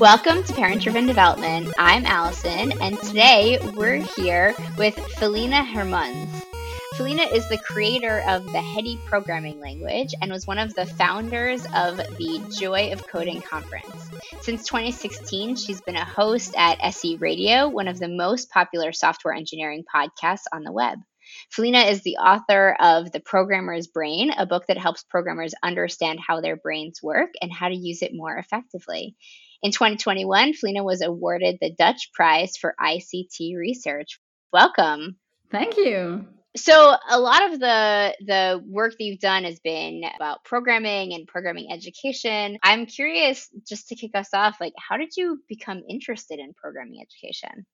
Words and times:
Welcome 0.00 0.42
to 0.42 0.52
Parent 0.52 0.82
Driven 0.82 1.06
Development. 1.06 1.72
I'm 1.78 2.04
Allison, 2.04 2.72
and 2.80 3.00
today 3.02 3.60
we're 3.76 4.04
here 4.16 4.56
with 4.76 4.96
Felienne 4.96 5.64
Hermans. 5.64 6.28
Felienne 6.94 7.32
is 7.32 7.48
the 7.48 7.58
creator 7.58 8.24
of 8.26 8.46
the 8.46 8.58
Hedy 8.58 8.98
programming 9.04 9.60
language 9.60 10.12
and 10.20 10.32
was 10.32 10.48
one 10.48 10.58
of 10.58 10.74
the 10.74 10.84
founders 10.84 11.64
of 11.76 11.98
the 11.98 12.42
Joy 12.58 12.92
of 12.92 13.06
Coding 13.06 13.40
conference. 13.40 14.10
Since 14.40 14.66
2016, 14.66 15.54
she's 15.54 15.80
been 15.82 15.94
a 15.94 16.04
host 16.04 16.56
at 16.56 16.78
SE 16.82 17.16
Radio, 17.18 17.68
one 17.68 17.86
of 17.86 18.00
the 18.00 18.08
most 18.08 18.50
popular 18.50 18.90
software 18.90 19.34
engineering 19.34 19.84
podcasts 19.94 20.46
on 20.52 20.64
the 20.64 20.72
web. 20.72 20.98
Felienne 21.50 21.90
is 21.90 22.02
the 22.02 22.16
author 22.16 22.76
of 22.78 23.10
The 23.10 23.20
Programmer's 23.20 23.86
Brain, 23.86 24.30
a 24.36 24.46
book 24.46 24.64
that 24.68 24.78
helps 24.78 25.02
programmers 25.04 25.54
understand 25.62 26.20
how 26.24 26.40
their 26.40 26.56
brains 26.56 27.02
work 27.02 27.30
and 27.40 27.52
how 27.52 27.68
to 27.68 27.74
use 27.74 28.02
it 28.02 28.12
more 28.14 28.36
effectively. 28.36 29.16
In 29.62 29.72
2021, 29.72 30.52
Felienne 30.52 30.84
was 30.84 31.02
awarded 31.02 31.58
the 31.60 31.74
Dutch 31.76 32.10
Prize 32.12 32.56
for 32.56 32.74
ICT 32.80 33.56
Research. 33.56 34.20
Welcome. 34.52 35.16
Thank 35.50 35.76
you. 35.76 36.26
So 36.56 36.96
a 37.08 37.20
lot 37.20 37.52
of 37.52 37.60
the 37.60 38.16
the 38.20 38.62
work 38.66 38.92
that 38.92 39.04
you've 39.04 39.20
done 39.20 39.44
has 39.44 39.60
been 39.60 40.02
about 40.16 40.44
programming 40.44 41.12
and 41.12 41.26
programming 41.26 41.70
education. 41.70 42.58
I'm 42.62 42.86
curious 42.86 43.48
just 43.68 43.88
to 43.88 43.94
kick 43.94 44.12
us 44.14 44.30
off 44.32 44.56
like 44.60 44.72
how 44.78 44.96
did 44.96 45.16
you 45.16 45.40
become 45.48 45.82
interested 45.88 46.38
in 46.38 46.54
programming 46.54 47.00
education? 47.00 47.66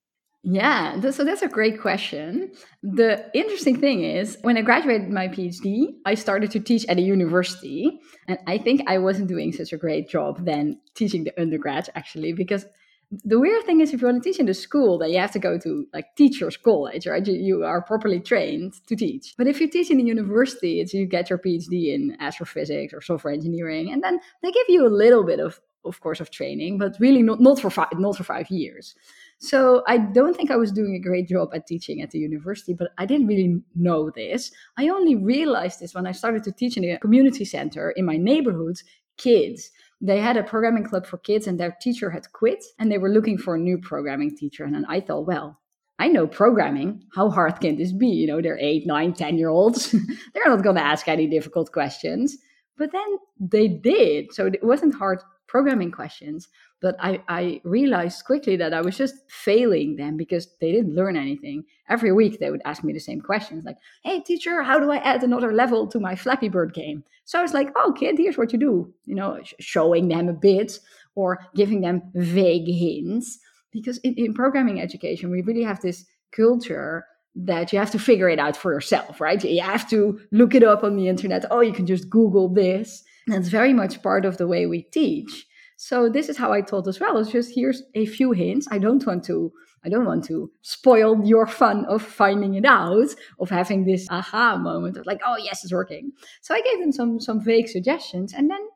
Yeah, 0.46 1.00
so 1.10 1.24
that's 1.24 1.40
a 1.40 1.48
great 1.48 1.80
question. 1.80 2.52
The 2.82 3.30
interesting 3.32 3.80
thing 3.80 4.04
is, 4.04 4.36
when 4.42 4.58
I 4.58 4.62
graduated 4.62 5.08
my 5.08 5.26
PhD, 5.26 5.94
I 6.04 6.14
started 6.14 6.50
to 6.50 6.60
teach 6.60 6.84
at 6.86 6.98
a 6.98 7.00
university. 7.00 7.98
And 8.28 8.38
I 8.46 8.58
think 8.58 8.82
I 8.86 8.98
wasn't 8.98 9.28
doing 9.28 9.52
such 9.52 9.72
a 9.72 9.78
great 9.78 10.06
job 10.06 10.44
then 10.44 10.80
teaching 10.94 11.24
the 11.24 11.40
undergrads, 11.40 11.88
actually, 11.94 12.34
because 12.34 12.66
the 13.10 13.40
weird 13.40 13.64
thing 13.64 13.80
is, 13.80 13.94
if 13.94 14.02
you 14.02 14.06
want 14.06 14.22
to 14.22 14.28
teach 14.28 14.38
in 14.38 14.44
the 14.44 14.52
school, 14.52 14.98
then 14.98 15.10
you 15.10 15.18
have 15.18 15.32
to 15.32 15.38
go 15.38 15.58
to 15.58 15.86
like 15.94 16.14
teachers' 16.14 16.58
college, 16.58 17.06
right? 17.06 17.26
You, 17.26 17.34
you 17.34 17.64
are 17.64 17.80
properly 17.80 18.20
trained 18.20 18.74
to 18.86 18.96
teach. 18.96 19.34
But 19.38 19.46
if 19.46 19.62
you 19.62 19.68
teach 19.70 19.90
in 19.90 19.98
a 20.00 20.02
university, 20.02 20.80
it's 20.80 20.92
you 20.92 21.06
get 21.06 21.30
your 21.30 21.38
PhD 21.38 21.94
in 21.94 22.18
astrophysics 22.20 22.92
or 22.92 23.00
software 23.00 23.32
engineering, 23.32 23.90
and 23.90 24.02
then 24.02 24.20
they 24.42 24.50
give 24.50 24.68
you 24.68 24.86
a 24.86 24.88
little 24.88 25.24
bit 25.24 25.40
of, 25.40 25.58
of 25.86 26.00
course, 26.00 26.20
of 26.20 26.30
training, 26.30 26.76
but 26.76 26.96
really 27.00 27.22
not, 27.22 27.40
not 27.40 27.60
for 27.60 27.70
five, 27.70 27.88
not 27.94 28.16
for 28.16 28.24
five 28.24 28.50
years. 28.50 28.94
So 29.38 29.82
I 29.86 29.98
don't 29.98 30.36
think 30.36 30.50
I 30.50 30.56
was 30.56 30.72
doing 30.72 30.94
a 30.94 31.06
great 31.06 31.28
job 31.28 31.50
at 31.54 31.66
teaching 31.66 32.00
at 32.00 32.10
the 32.10 32.18
university, 32.18 32.72
but 32.72 32.92
I 32.98 33.06
didn't 33.06 33.26
really 33.26 33.62
know 33.74 34.10
this. 34.10 34.50
I 34.78 34.88
only 34.88 35.16
realized 35.16 35.80
this 35.80 35.94
when 35.94 36.06
I 36.06 36.12
started 36.12 36.42
to 36.44 36.52
teach 36.52 36.76
in 36.76 36.84
a 36.84 36.98
community 36.98 37.44
center 37.44 37.90
in 37.90 38.06
my 38.06 38.16
neighborhood, 38.16 38.76
kids. 39.16 39.70
They 40.00 40.20
had 40.20 40.36
a 40.36 40.42
programming 40.42 40.84
club 40.84 41.06
for 41.06 41.18
kids 41.18 41.46
and 41.46 41.58
their 41.58 41.76
teacher 41.80 42.10
had 42.10 42.32
quit 42.32 42.64
and 42.78 42.90
they 42.90 42.98
were 42.98 43.10
looking 43.10 43.38
for 43.38 43.54
a 43.54 43.58
new 43.58 43.78
programming 43.78 44.36
teacher. 44.36 44.64
And 44.64 44.84
I 44.88 45.00
thought, 45.00 45.26
well, 45.26 45.60
I 45.98 46.08
know 46.08 46.26
programming. 46.26 47.04
How 47.14 47.30
hard 47.30 47.60
can 47.60 47.76
this 47.76 47.92
be? 47.92 48.08
You 48.08 48.26
know, 48.26 48.42
they're 48.42 48.58
eight, 48.58 48.86
nine, 48.86 49.12
ten 49.12 49.38
year 49.38 49.48
olds. 49.48 49.92
they're 50.34 50.46
not 50.46 50.62
going 50.62 50.76
to 50.76 50.84
ask 50.84 51.06
any 51.06 51.26
difficult 51.26 51.72
questions. 51.72 52.36
But 52.76 52.90
then 52.92 53.18
they 53.38 53.68
did. 53.68 54.32
So 54.34 54.46
it 54.46 54.64
wasn't 54.64 54.94
hard 54.94 55.20
programming 55.54 55.92
questions. 55.92 56.48
But 56.80 56.96
I, 56.98 57.22
I 57.28 57.60
realized 57.62 58.24
quickly 58.24 58.56
that 58.56 58.74
I 58.74 58.80
was 58.80 58.98
just 58.98 59.14
failing 59.28 59.94
them 59.94 60.16
because 60.16 60.48
they 60.60 60.72
didn't 60.72 60.96
learn 60.96 61.16
anything. 61.16 61.62
Every 61.88 62.10
week 62.10 62.40
they 62.40 62.50
would 62.50 62.60
ask 62.64 62.82
me 62.82 62.92
the 62.92 62.98
same 62.98 63.20
questions 63.20 63.64
like, 63.64 63.76
hey, 64.02 64.18
teacher, 64.18 64.64
how 64.64 64.80
do 64.80 64.90
I 64.90 64.96
add 64.96 65.22
another 65.22 65.52
level 65.52 65.86
to 65.86 66.00
my 66.00 66.16
Flappy 66.16 66.48
Bird 66.48 66.74
game? 66.74 67.04
So 67.24 67.38
I 67.38 67.42
was 67.42 67.54
like, 67.54 67.68
oh, 67.76 67.94
kid, 67.96 68.18
here's 68.18 68.36
what 68.36 68.52
you 68.52 68.58
do. 68.58 68.92
You 69.06 69.14
know, 69.14 69.38
sh- 69.44 69.54
showing 69.60 70.08
them 70.08 70.28
a 70.28 70.32
bit 70.32 70.80
or 71.14 71.38
giving 71.54 71.82
them 71.82 72.02
vague 72.16 72.66
hints. 72.66 73.38
Because 73.70 73.98
in, 73.98 74.14
in 74.14 74.34
programming 74.34 74.80
education, 74.80 75.30
we 75.30 75.42
really 75.42 75.62
have 75.62 75.80
this 75.82 76.04
culture 76.32 77.06
that 77.36 77.72
you 77.72 77.78
have 77.78 77.92
to 77.92 77.98
figure 78.00 78.28
it 78.28 78.40
out 78.40 78.56
for 78.56 78.72
yourself, 78.72 79.20
right? 79.20 79.42
You 79.44 79.62
have 79.62 79.88
to 79.90 80.18
look 80.32 80.52
it 80.56 80.64
up 80.64 80.82
on 80.82 80.96
the 80.96 81.06
internet. 81.06 81.44
Oh, 81.48 81.60
you 81.60 81.72
can 81.72 81.86
just 81.86 82.10
Google 82.10 82.48
this. 82.48 83.04
And 83.26 83.36
That's 83.36 83.48
very 83.48 83.72
much 83.72 84.02
part 84.02 84.24
of 84.24 84.36
the 84.36 84.46
way 84.46 84.66
we 84.66 84.82
teach. 84.82 85.46
So 85.76 86.08
this 86.08 86.28
is 86.28 86.36
how 86.36 86.52
I 86.52 86.60
told 86.60 86.88
as 86.88 87.00
well. 87.00 87.18
It's 87.18 87.30
just 87.30 87.54
here's 87.54 87.82
a 87.94 88.06
few 88.06 88.32
hints. 88.32 88.68
I 88.70 88.78
don't 88.78 89.04
want 89.06 89.24
to 89.24 89.52
I 89.84 89.88
don't 89.88 90.06
want 90.06 90.24
to 90.26 90.50
spoil 90.62 91.24
your 91.24 91.46
fun 91.46 91.84
of 91.86 92.02
finding 92.02 92.54
it 92.54 92.64
out, 92.64 93.08
of 93.38 93.50
having 93.50 93.84
this 93.84 94.06
aha 94.10 94.56
moment 94.56 94.96
of 94.96 95.04
like, 95.04 95.20
oh 95.26 95.36
yes, 95.36 95.62
it's 95.62 95.72
working. 95.72 96.12
So 96.40 96.54
I 96.54 96.62
gave 96.62 96.80
them 96.80 96.92
some 96.92 97.20
some 97.20 97.42
vague 97.42 97.68
suggestions, 97.68 98.32
and 98.32 98.50
then 98.50 98.66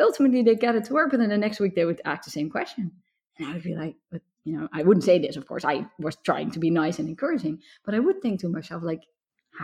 ultimately 0.00 0.42
they 0.42 0.54
got 0.54 0.74
it 0.74 0.84
to 0.84 0.94
work. 0.94 1.10
But 1.10 1.20
then 1.20 1.28
the 1.28 1.38
next 1.38 1.60
week 1.60 1.74
they 1.74 1.84
would 1.84 2.00
ask 2.04 2.24
the 2.24 2.30
same 2.30 2.50
question, 2.50 2.90
and 3.38 3.48
I 3.48 3.52
would 3.52 3.62
be 3.62 3.74
like, 3.74 3.96
but 4.10 4.22
you 4.44 4.58
know, 4.58 4.68
I 4.72 4.82
wouldn't 4.82 5.04
say 5.04 5.18
this, 5.18 5.36
of 5.36 5.46
course. 5.46 5.64
I 5.64 5.86
was 5.98 6.16
trying 6.16 6.50
to 6.50 6.58
be 6.58 6.70
nice 6.70 6.98
and 6.98 7.08
encouraging, 7.08 7.60
but 7.84 7.94
I 7.94 8.00
would 8.00 8.20
think 8.20 8.40
to 8.40 8.48
myself 8.48 8.82
like, 8.82 9.02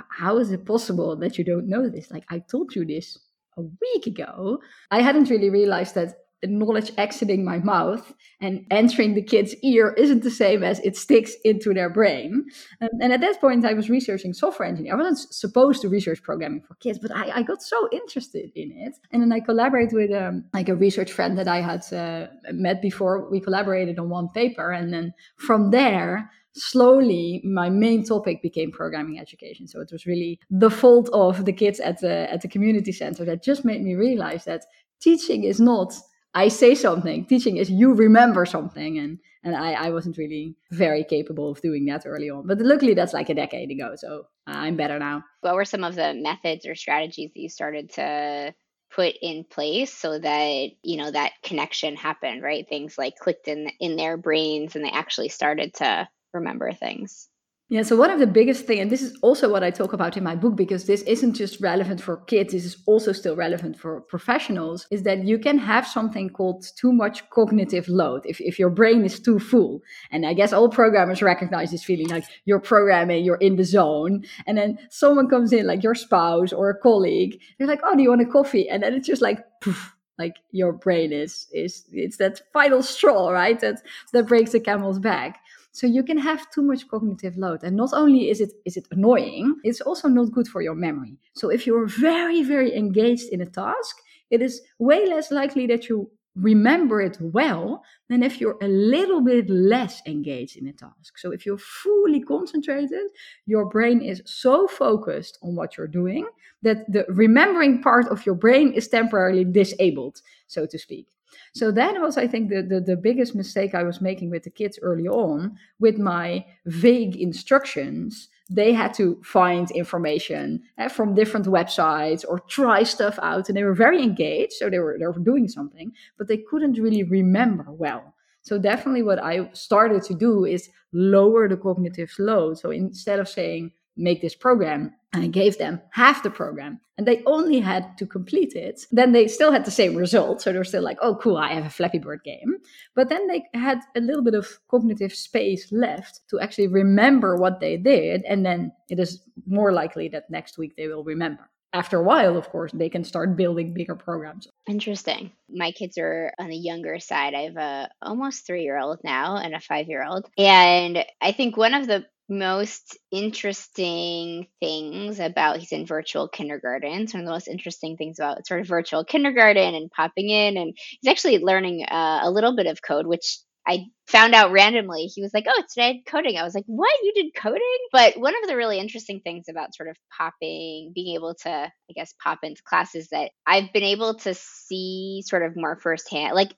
how 0.09 0.39
is 0.39 0.53
it 0.53 0.65
possible 0.65 1.17
that 1.17 1.37
you 1.37 1.45
don't 1.45 1.69
know 1.69 1.89
this? 1.89 2.11
Like 2.11 2.25
I 2.31 2.39
told 2.39 2.75
you 2.75 2.85
this 2.85 3.19
a 3.57 3.63
week 3.63 4.07
ago. 4.07 4.61
I 4.91 5.03
hadn't 5.03 5.31
really 5.31 5.51
realized 5.51 5.95
that 5.97 6.15
knowledge 6.45 6.93
exiting 6.97 7.45
my 7.45 7.59
mouth 7.59 8.15
and 8.41 8.65
entering 8.71 9.15
the 9.15 9.23
kid's 9.23 9.55
ear 9.63 9.93
isn't 9.99 10.23
the 10.23 10.31
same 10.31 10.63
as 10.63 10.81
it 10.81 10.97
sticks 10.97 11.35
into 11.45 11.75
their 11.75 11.91
brain. 11.91 12.47
And, 12.81 12.91
and 13.03 13.13
at 13.13 13.21
that 13.21 13.41
point, 13.41 13.65
I 13.65 13.75
was 13.75 13.91
researching 13.91 14.33
software 14.33 14.69
engineering. 14.69 14.99
I 14.99 15.03
wasn't 15.03 15.35
supposed 15.35 15.83
to 15.83 15.89
research 15.89 16.23
programming 16.23 16.63
for 16.63 16.75
kids, 16.77 16.99
but 16.99 17.15
I, 17.15 17.31
I 17.37 17.43
got 17.43 17.63
so 17.63 17.89
interested 17.93 18.51
in 18.55 18.73
it. 18.73 18.95
And 19.13 19.23
then 19.23 19.33
I 19.33 19.41
collaborated 19.41 19.93
with 19.95 20.13
um, 20.13 20.45
like 20.55 20.69
a 20.69 20.75
research 20.75 21.13
friend 21.13 21.37
that 21.39 21.49
I 21.49 21.61
had 21.61 21.93
uh, 21.93 22.29
met 22.53 22.81
before. 22.81 23.31
We 23.31 23.41
collaborated 23.41 23.99
on 23.99 24.09
one 24.09 24.29
paper, 24.31 24.73
and 24.73 24.93
then 24.93 25.13
from 25.37 25.71
there. 25.71 26.31
Slowly, 26.53 27.41
my 27.45 27.71
main 27.71 28.05
topic 28.05 28.43
became 28.43 28.73
programming 28.73 29.21
education. 29.21 29.69
So 29.69 29.81
it 29.81 29.91
was 29.93 30.05
really 30.05 30.41
the 30.51 30.69
fault 30.69 31.09
of 31.13 31.45
the 31.45 31.53
kids 31.53 31.79
at 31.79 32.01
the 32.01 32.29
at 32.29 32.41
the 32.41 32.49
community 32.49 32.91
center 32.91 33.25
that 33.25 33.45
just 33.45 33.65
made 33.65 33.81
me 33.85 33.95
realize 33.95 34.47
that 34.47 34.65
teaching 35.01 35.45
is 35.45 35.61
not 35.61 35.95
I 36.35 36.49
say 36.49 36.75
something. 36.75 37.25
Teaching 37.27 37.57
is 37.57 37.71
you 37.71 37.93
remember 37.95 38.47
something, 38.47 38.99
and 38.99 39.19
and 39.43 39.57
I, 39.57 39.73
I 39.73 39.91
wasn't 39.91 40.19
really 40.19 40.57
very 40.71 41.03
capable 41.03 41.51
of 41.51 41.63
doing 41.63 41.87
that 41.87 42.03
early 42.07 42.31
on. 42.31 42.47
But 42.47 42.59
luckily, 42.59 42.95
that's 42.95 43.15
like 43.15 43.31
a 43.31 43.35
decade 43.35 43.71
ago, 43.71 43.95
so 43.97 44.27
I'm 44.47 44.77
better 44.77 44.99
now. 44.99 45.25
What 45.41 45.55
were 45.55 45.65
some 45.65 45.83
of 45.83 45.95
the 45.95 46.15
methods 46.15 46.67
or 46.67 46.75
strategies 46.75 47.31
that 47.35 47.41
you 47.41 47.49
started 47.49 47.91
to 47.95 48.55
put 48.95 49.15
in 49.23 49.45
place 49.45 49.93
so 49.93 50.19
that 50.19 50.69
you 50.83 50.97
know 50.99 51.11
that 51.11 51.33
connection 51.43 51.97
happened? 51.97 52.43
Right, 52.43 52.69
things 52.69 52.99
like 52.99 53.17
clicked 53.17 53.49
in 53.49 53.71
in 53.81 53.97
their 53.97 54.17
brains, 54.17 54.77
and 54.77 54.85
they 54.85 54.91
actually 54.91 55.31
started 55.31 55.75
to 55.75 56.09
remember 56.33 56.73
things. 56.73 57.30
Yeah, 57.73 57.83
so 57.83 57.95
one 57.95 58.11
of 58.11 58.19
the 58.19 58.27
biggest 58.27 58.67
thing, 58.67 58.81
and 58.81 58.91
this 58.91 59.01
is 59.01 59.17
also 59.23 59.49
what 59.49 59.63
I 59.63 59.71
talk 59.71 59.93
about 59.93 60.17
in 60.17 60.25
my 60.25 60.35
book, 60.35 60.57
because 60.57 60.87
this 60.87 61.03
isn't 61.03 61.35
just 61.35 61.61
relevant 61.61 62.01
for 62.01 62.17
kids, 62.17 62.53
this 62.53 62.65
is 62.65 62.83
also 62.85 63.13
still 63.13 63.37
relevant 63.37 63.79
for 63.79 64.01
professionals, 64.01 64.89
is 64.91 65.05
that 65.05 65.25
you 65.25 65.39
can 65.39 65.57
have 65.57 65.87
something 65.87 66.31
called 66.31 66.67
too 66.77 66.93
much 66.93 67.31
cognitive 67.31 67.89
load 67.89 68.23
if, 68.25 68.41
if 68.41 68.59
your 68.59 68.71
brain 68.71 69.05
is 69.05 69.21
too 69.21 69.39
full. 69.39 69.83
And 70.11 70.27
I 70.27 70.35
guess 70.35 70.53
all 70.53 70.69
programmers 70.69 71.23
recognize 71.23 71.71
this 71.71 71.85
feeling 71.85 72.09
like 72.09 72.25
you're 72.45 72.59
programming, 72.59 73.25
you're 73.25 73.37
in 73.37 73.55
the 73.55 73.65
zone, 73.65 74.25
and 74.49 74.59
then 74.59 74.77
someone 74.91 75.29
comes 75.29 75.53
in, 75.53 75.65
like 75.65 75.85
your 75.85 75.95
spouse 75.95 76.53
or 76.53 76.71
a 76.71 76.77
colleague, 76.77 77.41
they're 77.57 77.69
like, 77.69 77.83
Oh, 77.85 77.95
do 77.95 78.03
you 78.03 78.09
want 78.09 78.21
a 78.21 78.27
coffee? 78.27 78.69
And 78.69 78.83
then 78.83 78.95
it's 78.95 79.07
just 79.07 79.23
like 79.23 79.45
poof, 79.61 79.95
like 80.19 80.35
your 80.51 80.73
brain 80.73 81.13
is 81.13 81.47
is 81.53 81.85
it's 81.93 82.19
that 82.19 82.43
final 82.53 82.83
straw, 82.83 83.31
right? 83.31 83.59
That 83.61 83.77
that 84.13 84.27
breaks 84.27 84.53
the 84.53 84.61
camel's 84.61 84.99
back. 84.99 85.39
So 85.73 85.87
you 85.87 86.03
can 86.03 86.19
have 86.19 86.51
too 86.51 86.63
much 86.63 86.89
cognitive 86.89 87.37
load. 87.37 87.63
And 87.63 87.77
not 87.77 87.93
only 87.93 88.29
is 88.31 88.41
it 88.41 88.53
is 88.65 88.77
it 88.77 88.89
annoying, 88.91 89.55
it's 89.63 89.81
also 89.81 90.09
not 90.09 90.33
good 90.33 90.49
for 90.49 90.63
your 90.63 90.75
memory. 90.75 91.17
So 91.35 91.51
if 91.51 91.67
you're 91.67 91.87
very, 91.87 92.43
very 92.43 92.75
engaged 92.77 93.29
in 93.31 93.41
a 93.41 93.47
task, 93.47 93.97
it 94.31 94.43
is 94.43 94.63
way 94.79 95.07
less 95.07 95.31
likely 95.31 95.67
that 95.69 95.89
you 95.89 96.11
remember 96.37 97.01
it 97.01 97.19
well 97.21 97.83
than 98.09 98.23
if 98.23 98.41
you're 98.41 98.57
a 98.63 98.69
little 98.69 99.21
bit 99.21 99.51
less 99.51 100.01
engaged 100.07 100.57
in 100.57 100.69
a 100.69 100.73
task. 100.73 101.19
So 101.19 101.33
if 101.33 101.45
you're 101.45 101.59
fully 101.59 102.21
concentrated, 102.21 103.09
your 103.47 103.67
brain 103.67 104.01
is 104.01 104.23
so 104.25 104.69
focused 104.69 105.39
on 105.43 105.57
what 105.57 105.77
you're 105.77 105.89
doing 105.89 106.27
that 106.63 106.91
the 106.91 107.05
remembering 107.09 107.83
part 107.83 108.07
of 108.09 108.25
your 108.27 108.35
brain 108.35 108.73
is 108.73 108.89
temporarily 108.89 109.45
disabled, 109.45 110.21
so 110.47 110.67
to 110.67 110.79
speak. 110.79 111.09
So 111.55 111.71
that 111.73 112.01
was, 112.01 112.17
I 112.17 112.27
think, 112.27 112.51
the, 112.51 112.63
the, 112.63 112.81
the 112.81 112.97
biggest 112.97 113.35
mistake 113.35 113.75
I 113.75 113.83
was 113.83 114.01
making 114.01 114.31
with 114.31 114.45
the 114.45 114.51
kids 114.51 114.79
early 114.83 115.09
on 115.09 115.57
with 115.79 115.99
my 115.99 116.45
vague 116.67 117.17
instructions. 117.17 118.29
They 118.49 118.73
had 118.73 118.95
to 118.95 119.21
find 119.23 119.71
information 119.71 120.63
uh, 120.79 120.89
from 120.89 121.15
different 121.15 121.47
websites 121.47 122.25
or 122.29 122.41
try 122.41 122.83
stuff 122.83 123.19
out, 123.23 123.49
and 123.49 123.57
they 123.57 123.65
were 123.65 123.75
very 123.75 124.03
engaged. 124.03 124.55
So 124.55 124.69
they 124.69 124.79
were 124.79 124.97
they 124.99 125.07
were 125.07 125.19
doing 125.19 125.47
something, 125.49 125.93
but 126.19 126.27
they 126.29 126.39
couldn't 126.39 126.79
really 126.81 127.05
remember 127.05 127.67
well. 127.69 128.15
So 128.43 128.59
definitely, 128.59 129.03
what 129.03 129.23
I 129.23 129.51
started 129.53 130.03
to 130.05 130.15
do 130.15 130.45
is 130.45 130.69
lower 130.93 131.49
the 131.49 131.57
cognitive 131.57 132.13
load. 132.19 132.59
So 132.59 132.71
instead 132.71 133.21
of 133.21 133.29
saying 133.29 133.73
make 133.97 134.21
this 134.21 134.35
program, 134.35 134.95
I 135.13 135.27
gave 135.27 135.59
them 135.59 135.81
half 135.91 136.23
the 136.23 136.31
program 136.31 136.81
and 136.97 137.07
they 137.07 137.23
only 137.25 137.61
had 137.61 137.97
to 137.99 138.07
complete 138.07 138.55
it. 138.55 138.87
Then 138.93 139.13
they 139.13 139.27
still 139.27 139.51
had 139.51 139.65
the 139.65 139.71
same 139.71 139.97
result. 139.97 140.41
So 140.41 140.53
they're 140.53 140.65
still 140.65 140.83
like, 140.83 140.99
oh, 141.01 141.17
cool, 141.17 141.37
I 141.37 141.55
have 141.55 141.67
a 141.67 141.71
Flappy 141.71 141.99
Bird 141.99 142.23
game. 142.25 142.59
But 142.95 143.09
then 143.09 143.27
they 143.27 143.45
had 143.55 143.81
a 143.97 144.01
little 144.01 144.23
bit 144.23 144.35
of 144.35 144.47
cognitive 144.69 145.15
space 145.15 145.73
left 145.73 146.21
to 146.29 146.39
actually 146.39 146.69
remember 146.69 147.37
what 147.37 147.59
they 147.59 147.77
did. 147.77 148.23
And 148.29 148.45
then 148.45 148.73
it 148.89 149.01
is 149.01 149.23
more 149.47 149.73
likely 149.73 150.09
that 150.09 150.31
next 150.31 150.59
week 150.59 150.77
they 150.77 150.87
will 150.87 151.03
remember. 151.03 151.49
After 151.73 151.99
a 151.99 152.03
while, 152.03 152.37
of 152.37 152.49
course, 152.51 152.73
they 152.73 152.89
can 152.89 153.05
start 153.05 153.37
building 153.37 153.73
bigger 153.73 153.95
programs. 153.95 154.49
Interesting. 154.69 155.31
My 155.49 155.71
kids 155.71 155.97
are 155.99 156.33
on 156.39 156.49
the 156.49 156.57
younger 156.57 156.99
side. 156.99 157.33
I 157.33 157.43
have 157.43 157.57
a 157.57 157.89
almost 158.03 158.45
three 158.45 158.65
year 158.65 158.79
old 158.79 158.99
now 159.05 159.37
and 159.37 159.55
a 159.55 159.61
five 159.61 159.87
year 159.87 160.05
old. 160.05 160.29
And 160.37 161.05
I 161.21 161.33
think 161.33 161.57
one 161.57 161.75
of 161.75 161.87
the 161.87 162.05
most 162.31 162.97
interesting 163.11 164.47
things 164.61 165.19
about 165.21 165.59
he's 165.59 165.73
in 165.73 165.85
virtual 165.85 166.29
kindergarten. 166.29 167.03
It's 167.03 167.13
one 167.13 167.23
of 167.23 167.27
the 167.27 167.33
most 167.33 167.49
interesting 167.49 167.97
things 167.97 168.19
about 168.19 168.47
sort 168.47 168.61
of 168.61 168.69
virtual 168.69 169.05
kindergarten 169.05 169.75
and 169.75 169.91
popping 169.91 170.31
in, 170.31 170.57
and 170.57 170.73
he's 171.01 171.11
actually 171.11 171.39
learning 171.39 171.85
uh, 171.85 172.21
a 172.23 172.31
little 172.31 172.57
bit 172.57 172.67
of 172.67 172.81
code, 172.81 173.07
which 173.07 173.39
I 173.67 173.87
found 174.07 174.35
out 174.35 174.53
randomly. 174.53 175.05
He 175.05 175.23
was 175.23 175.33
like, 175.35 175.45
"Oh, 175.49 175.55
it's 175.59 175.75
today 175.75 176.03
I 176.07 176.11
coding." 176.11 176.37
I 176.39 176.45
was 176.45 176.55
like, 176.55 176.65
"What? 176.67 176.91
You 177.03 177.13
did 177.15 177.35
coding?" 177.35 177.61
But 177.93 178.17
one 178.19 178.35
of 178.43 178.49
the 178.49 178.57
really 178.57 178.79
interesting 178.79 179.21
things 179.21 179.49
about 179.49 179.75
sort 179.75 179.89
of 179.89 179.97
popping, 180.17 180.93
being 180.95 181.15
able 181.15 181.35
to, 181.43 181.51
I 181.51 181.93
guess, 181.95 182.15
pop 182.23 182.39
into 182.43 182.63
classes 182.65 183.09
that 183.11 183.33
I've 183.47 183.73
been 183.73 183.83
able 183.83 184.15
to 184.21 184.35
see 184.35 185.23
sort 185.27 185.45
of 185.45 185.57
more 185.57 185.77
firsthand. 185.77 186.35
Like 186.35 186.55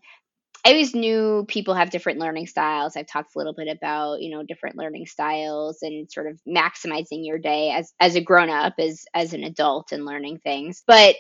I 0.65 0.71
always 0.71 0.95
knew 0.95 1.45
people 1.49 1.75
have 1.75 1.91
different 1.91 2.21
learning 2.21 2.47
styles. 2.47 2.97
I've 2.97 3.09
talked 3.09 3.35
a 3.35 3.39
little 3.39 3.53
bit 3.55 3.67
about, 3.69 4.23
you 4.23 4.31
know, 4.31 4.45
different 4.45 4.77
learning 4.77 5.07
styles 5.07 5.79
and 5.83 6.11
sort 6.11 6.29
of 6.29 6.39
maximizing 6.49 7.27
your 7.27 7.39
day 7.39 7.71
as 7.73 7.93
as 7.99 8.15
a 8.15 8.21
grown 8.21 8.49
up 8.49 8.75
as 8.79 9.05
as 9.13 9.35
an 9.35 9.43
adult 9.43 9.91
and 9.91 10.05
learning 10.05 10.39
things. 10.39 10.85
But 10.87 11.17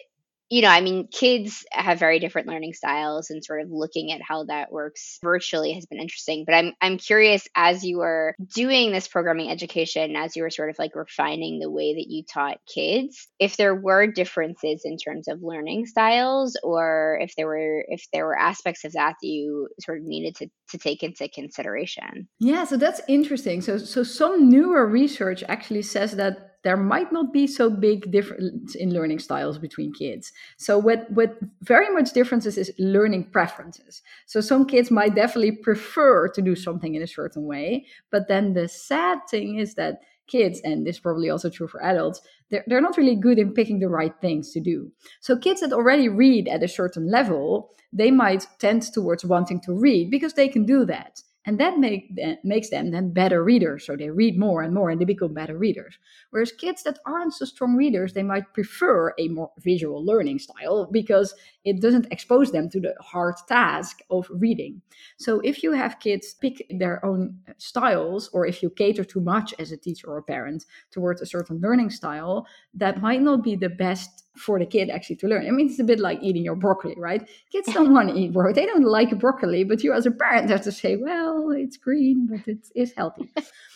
you 0.53 0.61
know, 0.61 0.69
I 0.69 0.83
mean, 0.83 1.09
kids 1.11 1.65
have 1.73 1.99
very 1.99 2.19
different 2.19 2.47
learning 2.47 2.75
styles, 2.75 3.31
and 3.31 3.43
sort 3.43 3.63
of 3.63 3.71
looking 3.71 4.13
at 4.13 4.21
how 4.21 4.45
that 4.45 4.71
works 4.71 5.19
virtually 5.23 5.73
has 5.73 5.87
been 5.87 5.99
interesting. 5.99 6.45
But 6.45 6.55
I'm 6.55 6.75
I'm 6.83 6.99
curious 6.99 7.49
as 7.55 7.83
you 7.83 7.97
were 7.97 8.35
doing 8.55 8.93
this 8.93 9.09
programming 9.09 9.51
education, 9.51 10.15
as 10.15 10.37
you 10.37 10.43
were 10.43 10.51
sort 10.51 10.69
of 10.69 10.77
like 10.79 10.95
refining 10.95 11.59
the 11.59 11.71
way 11.71 11.95
that 11.95 12.05
you 12.07 12.23
taught 12.31 12.59
kids, 12.67 13.29
if 13.39 13.57
there 13.57 13.75
were 13.75 14.07
differences 14.07 14.83
in 14.85 14.99
terms 14.99 15.27
of 15.27 15.43
learning 15.43 15.87
styles, 15.87 16.55
or 16.63 17.19
if 17.23 17.35
there 17.35 17.47
were 17.47 17.87
if 17.89 18.07
there 18.13 18.27
were 18.27 18.39
aspects 18.39 18.85
of 18.85 18.93
that 18.93 19.15
that 19.23 19.27
you 19.27 19.71
sort 19.81 20.01
of 20.01 20.05
needed 20.05 20.37
to 20.37 20.49
to 20.69 20.77
take 20.77 21.03
into 21.03 21.31
consideration. 21.31 22.29
Yeah, 22.41 22.65
so 22.65 22.77
that's 22.77 23.01
interesting. 23.09 23.63
So 23.63 23.79
so 23.79 24.03
some 24.03 24.51
newer 24.51 24.87
research 24.87 25.43
actually 25.49 25.81
says 25.81 26.17
that 26.17 26.52
there 26.63 26.77
might 26.77 27.13
not 27.13 27.33
be 27.33 27.47
so 27.47 27.69
big 27.69 28.11
difference 28.11 28.75
in 28.75 28.93
learning 28.93 29.19
styles 29.19 29.59
between 29.59 29.93
kids. 29.93 30.33
So 30.57 30.79
what 30.79 31.11
what 31.11 31.37
very 31.63 31.93
much 31.93 32.13
differences 32.13 32.57
is 32.57 32.73
learning 32.79 33.31
preferences. 33.31 34.03
So 34.27 34.41
some 34.41 34.67
kids 34.67 34.91
might 34.91 35.15
definitely 35.15 35.53
prefer 35.53 36.29
to 36.29 36.43
do 36.43 36.55
something 36.55 36.95
in 36.95 37.03
a 37.03 37.07
certain 37.07 37.45
way, 37.45 37.87
but 38.11 38.29
then 38.29 38.55
the 38.55 38.69
sad 38.69 39.19
thing 39.29 39.59
is 39.59 39.75
that 39.75 40.03
kids, 40.29 40.61
and 40.65 40.87
this 40.87 40.97
is 40.97 41.01
probably 41.01 41.29
also 41.29 41.51
true 41.51 41.69
for 41.69 41.83
adults, 41.83 42.21
they're, 42.51 42.65
they're 42.67 42.81
not 42.81 42.97
really 42.97 43.17
good 43.17 43.39
in 43.39 43.53
picking 43.53 43.81
the 43.81 43.89
right 43.89 44.15
things 44.21 44.53
to 44.53 44.61
do. 44.61 44.91
So 45.21 45.37
kids 45.37 45.61
that 45.61 45.73
already 45.73 46.09
read 46.09 46.49
at 46.49 46.63
a 46.63 46.69
certain 46.69 47.11
level, 47.11 47.71
they 47.93 48.11
might 48.11 48.47
tend 48.59 48.83
towards 48.83 49.25
wanting 49.25 49.61
to 49.63 49.75
read 49.75 50.11
because 50.11 50.35
they 50.35 50.49
can 50.49 50.65
do 50.65 50.87
that 50.87 51.21
and 51.45 51.59
that 51.59 51.79
make, 51.79 52.17
makes 52.45 52.71
them 52.71 52.91
then 52.91 53.13
better 53.13 53.43
readers 53.43 53.87
so 53.87 53.97
they 53.97 54.11
read 54.11 54.39
more 54.39 54.63
and 54.63 54.73
more 54.73 54.91
and 54.91 55.01
they 55.01 55.05
become 55.05 55.35
better 55.35 55.59
readers. 55.59 55.99
Whereas 56.31 56.53
kids 56.53 56.83
that 56.85 56.99
aren't 57.05 57.35
so 57.35 57.45
strong 57.45 57.75
readers 57.75 58.13
they 58.13 58.23
might 58.23 58.53
prefer 58.55 59.13
a 59.19 59.29
more 59.29 59.51
visual 59.59 60.05
learning 60.05 60.39
style 60.39 60.89
because 60.91 61.35
it 61.65 61.81
doesn't 61.81 62.13
expose 62.13 62.53
them 62.53 62.69
to 62.71 62.81
the 62.81 62.95
hard 63.01 63.35
task 63.49 64.01
of 64.11 64.29
reading. 64.31 64.83
So 65.17 65.41
if 65.41 65.63
you 65.63 65.73
have 65.73 66.01
kids 66.01 66.35
pick 66.35 66.67
their 66.71 67.05
own 67.05 67.39
styles 67.59 68.29
or 68.33 68.47
if 68.47 68.63
you 68.63 68.71
cater 68.71 69.05
too 69.05 69.21
much 69.21 69.55
as 69.59 69.73
a 69.73 69.77
teacher 69.77 70.09
or 70.09 70.19
a 70.19 70.23
parent 70.23 70.65
towards 70.91 71.23
a 71.23 71.27
certain 71.27 71.61
learning 71.61 71.91
style 71.91 72.47
that 72.75 73.01
might 73.03 73.23
not 73.23 73.43
be 73.43 73.57
the 73.57 73.69
best 73.69 74.22
for 74.37 74.59
the 74.59 74.67
kid 74.67 74.91
actually 74.91 75.17
to 75.17 75.29
learn. 75.29 75.47
I 75.47 75.51
mean, 75.51 75.69
it's 75.69 75.79
a 75.79 75.85
bit 75.85 76.01
like 76.01 76.19
eating 76.23 76.45
your 76.45 76.57
broccoli, 76.57 76.95
right? 76.97 77.29
Kids 77.51 77.73
don't 77.73 77.93
want 77.93 78.09
to 78.09 78.15
eat 78.15 78.33
broccoli. 78.33 78.55
They 78.55 78.67
don't 78.67 78.85
like 78.85 79.19
broccoli, 79.19 79.65
but 79.65 79.85
you 79.85 79.93
as 79.93 80.07
a 80.07 80.11
parent 80.11 80.51
have 80.51 80.63
to 80.63 80.73
say, 80.73 80.97
well, 80.97 81.51
it's 81.51 81.77
green, 81.77 82.27
but 82.31 82.49
it 82.49 82.69
is 82.75 82.93
healthy. 82.97 83.31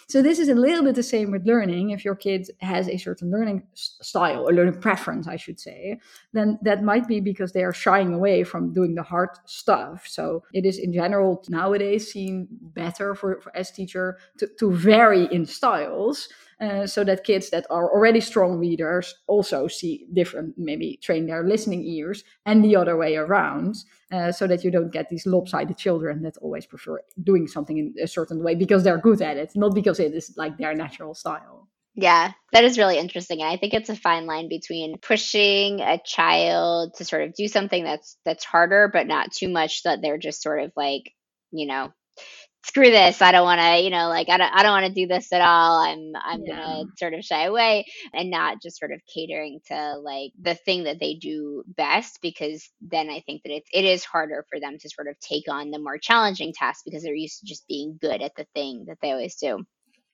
So 0.08 0.22
this 0.22 0.38
is 0.38 0.48
a 0.48 0.54
little 0.54 0.84
bit 0.84 0.94
the 0.94 1.02
same 1.02 1.32
with 1.32 1.46
learning. 1.46 1.90
If 1.90 2.04
your 2.04 2.14
kid 2.14 2.48
has 2.60 2.88
a 2.88 2.96
certain 2.96 3.30
learning 3.30 3.64
style 3.74 4.48
or 4.48 4.52
learning 4.52 4.80
preference, 4.80 5.26
I 5.26 5.36
should 5.36 5.58
say, 5.58 5.98
then 6.32 6.58
that 6.62 6.84
might 6.84 7.08
be 7.08 7.18
because 7.18 7.52
they 7.52 7.64
are 7.64 7.72
shying 7.72 8.14
away 8.14 8.44
from 8.44 8.72
doing 8.72 8.94
the 8.94 9.02
hard 9.02 9.30
stuff. 9.46 10.06
So 10.06 10.44
it 10.52 10.64
is 10.64 10.78
in 10.78 10.92
general 10.92 11.42
nowadays 11.48 12.12
seen 12.12 12.46
better 12.50 13.16
for, 13.16 13.40
for 13.40 13.56
as 13.56 13.72
teacher 13.72 14.18
to, 14.38 14.46
to 14.58 14.72
vary 14.72 15.26
in 15.32 15.44
styles 15.44 16.28
uh, 16.60 16.86
so 16.86 17.04
that 17.04 17.24
kids 17.24 17.50
that 17.50 17.66
are 17.68 17.90
already 17.92 18.20
strong 18.20 18.58
readers 18.58 19.16
also 19.26 19.68
see 19.68 20.06
different, 20.12 20.54
maybe 20.56 20.98
train 21.02 21.26
their 21.26 21.42
listening 21.42 21.82
ears, 21.84 22.24
and 22.46 22.64
the 22.64 22.76
other 22.76 22.96
way 22.96 23.16
around, 23.16 23.76
uh, 24.12 24.32
so 24.32 24.46
that 24.46 24.64
you 24.64 24.70
don't 24.70 24.92
get 24.92 25.08
these 25.08 25.26
lopsided 25.26 25.76
children 25.76 26.22
that 26.22 26.36
always 26.38 26.66
prefer 26.66 27.00
doing 27.22 27.46
something 27.46 27.78
in 27.78 27.94
a 28.02 28.06
certain 28.06 28.42
way 28.42 28.54
because 28.54 28.84
they're 28.84 28.98
good 28.98 29.20
at 29.20 29.36
it, 29.36 29.52
not 29.54 29.74
because 29.74 29.98
it 29.98 30.14
is 30.14 30.34
like 30.36 30.56
their 30.58 30.74
natural 30.74 31.14
style. 31.14 31.68
Yeah, 31.98 32.32
that 32.52 32.64
is 32.64 32.76
really 32.76 32.98
interesting. 32.98 33.40
And 33.40 33.50
I 33.50 33.56
think 33.56 33.72
it's 33.72 33.88
a 33.88 33.96
fine 33.96 34.26
line 34.26 34.50
between 34.50 34.98
pushing 34.98 35.80
a 35.80 35.98
child 36.04 36.92
to 36.98 37.06
sort 37.06 37.22
of 37.22 37.34
do 37.34 37.48
something 37.48 37.82
that's 37.82 38.18
that's 38.24 38.44
harder, 38.44 38.90
but 38.92 39.06
not 39.06 39.32
too 39.32 39.48
much 39.48 39.82
that 39.84 40.02
they're 40.02 40.18
just 40.18 40.42
sort 40.42 40.62
of 40.62 40.72
like, 40.76 41.10
you 41.52 41.66
know, 41.66 41.92
screw 42.66 42.90
this 42.90 43.22
i 43.22 43.30
don't 43.30 43.44
want 43.44 43.60
to 43.60 43.80
you 43.82 43.90
know 43.90 44.08
like 44.08 44.28
i 44.28 44.36
don't, 44.36 44.52
I 44.52 44.62
don't 44.62 44.72
want 44.72 44.86
to 44.86 45.00
do 45.00 45.06
this 45.06 45.32
at 45.32 45.40
all 45.40 45.78
i'm 45.78 46.12
i'm 46.22 46.42
yeah. 46.44 46.56
gonna 46.56 46.84
sort 46.98 47.14
of 47.14 47.24
shy 47.24 47.44
away 47.44 47.86
and 48.12 48.30
not 48.30 48.60
just 48.60 48.78
sort 48.78 48.92
of 48.92 49.00
catering 49.12 49.60
to 49.68 49.98
like 49.98 50.32
the 50.40 50.56
thing 50.56 50.84
that 50.84 50.98
they 50.98 51.14
do 51.14 51.62
best 51.68 52.18
because 52.22 52.68
then 52.80 53.08
i 53.08 53.20
think 53.20 53.42
that 53.44 53.52
it's 53.52 53.68
it 53.72 53.84
is 53.84 54.04
harder 54.04 54.44
for 54.50 54.58
them 54.58 54.78
to 54.78 54.90
sort 54.90 55.08
of 55.08 55.18
take 55.20 55.44
on 55.48 55.70
the 55.70 55.78
more 55.78 55.98
challenging 55.98 56.52
tasks 56.52 56.82
because 56.84 57.02
they're 57.02 57.14
used 57.14 57.40
to 57.40 57.46
just 57.46 57.66
being 57.68 57.98
good 58.00 58.20
at 58.20 58.34
the 58.36 58.46
thing 58.54 58.84
that 58.88 58.98
they 59.00 59.12
always 59.12 59.36
do 59.36 59.64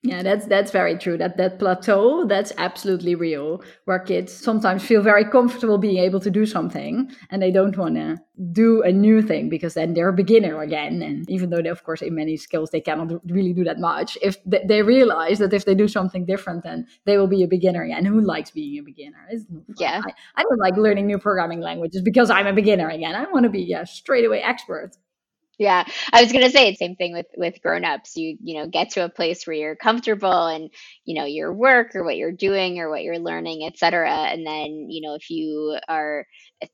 yeah, 0.03 0.21
that's 0.21 0.45
that's 0.47 0.69
very 0.69 0.97
true. 0.97 1.17
That 1.17 1.37
that 1.37 1.59
plateau, 1.59 2.25
that's 2.25 2.51
absolutely 2.57 3.15
real. 3.15 3.63
Where 3.85 3.99
kids 3.99 4.33
sometimes 4.33 4.83
feel 4.83 5.01
very 5.01 5.23
comfortable 5.23 5.77
being 5.77 5.97
able 5.97 6.19
to 6.19 6.29
do 6.29 6.45
something, 6.45 7.09
and 7.29 7.41
they 7.41 7.51
don't 7.51 7.77
want 7.77 7.95
to 7.95 8.17
do 8.51 8.81
a 8.81 8.91
new 8.91 9.21
thing 9.21 9.47
because 9.47 9.75
then 9.75 9.93
they're 9.93 10.09
a 10.09 10.13
beginner 10.13 10.61
again. 10.61 11.01
And 11.01 11.29
even 11.29 11.51
though 11.51 11.61
they, 11.61 11.69
of 11.69 11.85
course, 11.85 12.01
in 12.01 12.15
many 12.15 12.35
skills 12.35 12.71
they 12.71 12.81
cannot 12.81 13.13
really 13.31 13.53
do 13.53 13.63
that 13.63 13.79
much, 13.79 14.17
if 14.21 14.37
they, 14.45 14.81
realize 14.81 15.39
that 15.39 15.53
if 15.53 15.63
they 15.63 15.75
do 15.75 15.87
something 15.87 16.25
different, 16.25 16.63
then 16.63 16.85
they 17.05 17.17
will 17.17 17.27
be 17.27 17.41
a 17.43 17.47
beginner 17.47 17.83
again. 17.83 18.03
Who 18.03 18.19
likes 18.19 18.51
being 18.51 18.79
a 18.79 18.83
beginner? 18.83 19.29
Yeah, 19.77 20.01
I, 20.05 20.11
I, 20.35 20.43
don't 20.43 20.59
like 20.59 20.75
learning 20.75 21.07
new 21.07 21.17
programming 21.17 21.61
languages 21.61 22.01
because 22.01 22.29
I'm 22.29 22.47
a 22.47 22.53
beginner 22.53 22.89
again. 22.89 23.15
I 23.15 23.23
want 23.31 23.43
to 23.43 23.49
be 23.49 23.61
yeah 23.61 23.85
straight 23.85 24.25
away 24.25 24.41
expert. 24.41 24.97
Yeah, 25.59 25.83
I 26.11 26.23
was 26.23 26.31
gonna 26.31 26.49
say 26.49 26.67
it's 26.67 26.79
same 26.79 26.95
thing 26.95 27.13
with 27.13 27.27
with 27.37 27.61
grown-ups. 27.61 28.15
You 28.15 28.37
you 28.41 28.57
know 28.57 28.67
get 28.67 28.91
to 28.91 29.05
a 29.05 29.09
place 29.09 29.45
where 29.45 29.55
you're 29.55 29.75
comfortable 29.75 30.47
and 30.47 30.69
you 31.05 31.15
know 31.15 31.25
your 31.25 31.53
work 31.53 31.95
or 31.95 32.03
what 32.03 32.17
you're 32.17 32.31
doing 32.31 32.79
or 32.79 32.89
what 32.89 33.03
you're 33.03 33.19
learning, 33.19 33.65
etc. 33.65 34.09
And 34.09 34.45
then 34.45 34.87
you 34.89 35.01
know 35.01 35.15
if 35.15 35.29
you 35.29 35.77
are 35.87 36.25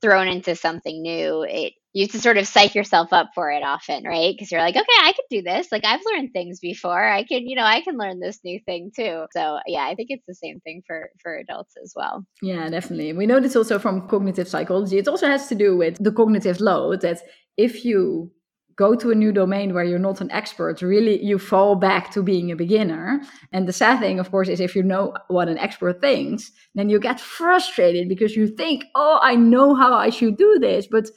thrown 0.02 0.28
into 0.28 0.56
something 0.56 1.02
new, 1.02 1.44
it 1.44 1.74
you 1.92 2.04
have 2.04 2.12
to 2.12 2.20
sort 2.22 2.38
of 2.38 2.48
psych 2.48 2.76
yourself 2.76 3.12
up 3.12 3.32
for 3.34 3.52
it 3.52 3.64
often, 3.64 4.04
right? 4.04 4.34
Because 4.34 4.52
you're 4.52 4.62
like, 4.62 4.76
okay, 4.76 4.86
I 5.02 5.12
can 5.12 5.26
do 5.30 5.42
this. 5.42 5.72
Like 5.72 5.84
I've 5.84 6.02
learned 6.14 6.32
things 6.32 6.60
before. 6.60 7.06
I 7.06 7.24
can 7.24 7.48
you 7.48 7.56
know 7.56 7.64
I 7.64 7.82
can 7.82 7.98
learn 7.98 8.22
this 8.22 8.40
new 8.46 8.62
thing 8.66 8.92
too. 8.96 9.26
So 9.34 9.60
yeah, 9.68 9.86
I 9.86 9.96
think 9.96 10.08
it's 10.10 10.26
the 10.26 10.36
same 10.36 10.62
thing 10.62 10.84
for 10.88 11.10
for 11.22 11.36
adults 11.36 11.74
as 11.84 11.92
well. 11.98 12.26
Yeah, 12.42 12.70
definitely. 12.70 13.12
We 13.12 13.26
know 13.26 13.42
this 13.42 13.58
also 13.58 13.78
from 13.78 14.08
cognitive 14.08 14.48
psychology. 14.48 15.00
It 15.00 15.10
also 15.10 15.28
has 15.28 15.48
to 15.48 15.56
do 15.56 15.76
with 15.76 16.02
the 16.02 16.14
cognitive 16.14 16.62
load 16.62 17.02
that 17.02 17.22
if 17.58 17.84
you 17.84 18.32
go 18.80 18.96
to 18.96 19.12
a 19.12 19.16
new 19.24 19.34
domain 19.34 19.74
where 19.74 19.84
you're 19.84 20.00
not 20.00 20.22
an 20.22 20.32
expert, 20.32 20.82
really 20.82 21.22
you 21.22 21.38
fall 21.38 21.76
back 21.76 22.10
to 22.12 22.24
being 22.24 22.50
a 22.50 22.56
beginner. 22.56 23.22
And 23.52 23.68
the 23.68 23.74
sad 23.74 24.00
thing, 24.00 24.20
of 24.20 24.32
course, 24.32 24.48
is 24.48 24.62
if 24.62 24.74
you 24.74 24.84
know 24.84 25.14
what 25.28 25.50
an 25.50 25.58
expert 25.58 26.00
thinks, 26.00 26.54
then 26.76 26.90
you 26.90 26.98
get 26.98 27.20
frustrated 27.20 28.08
because 28.08 28.38
you 28.38 28.48
think, 28.48 28.86
oh, 28.96 29.20
I 29.22 29.36
know 29.36 29.76
how 29.76 29.94
I 29.94 30.10
should 30.10 30.38
do 30.38 30.60
this. 30.60 30.88
But 30.88 31.10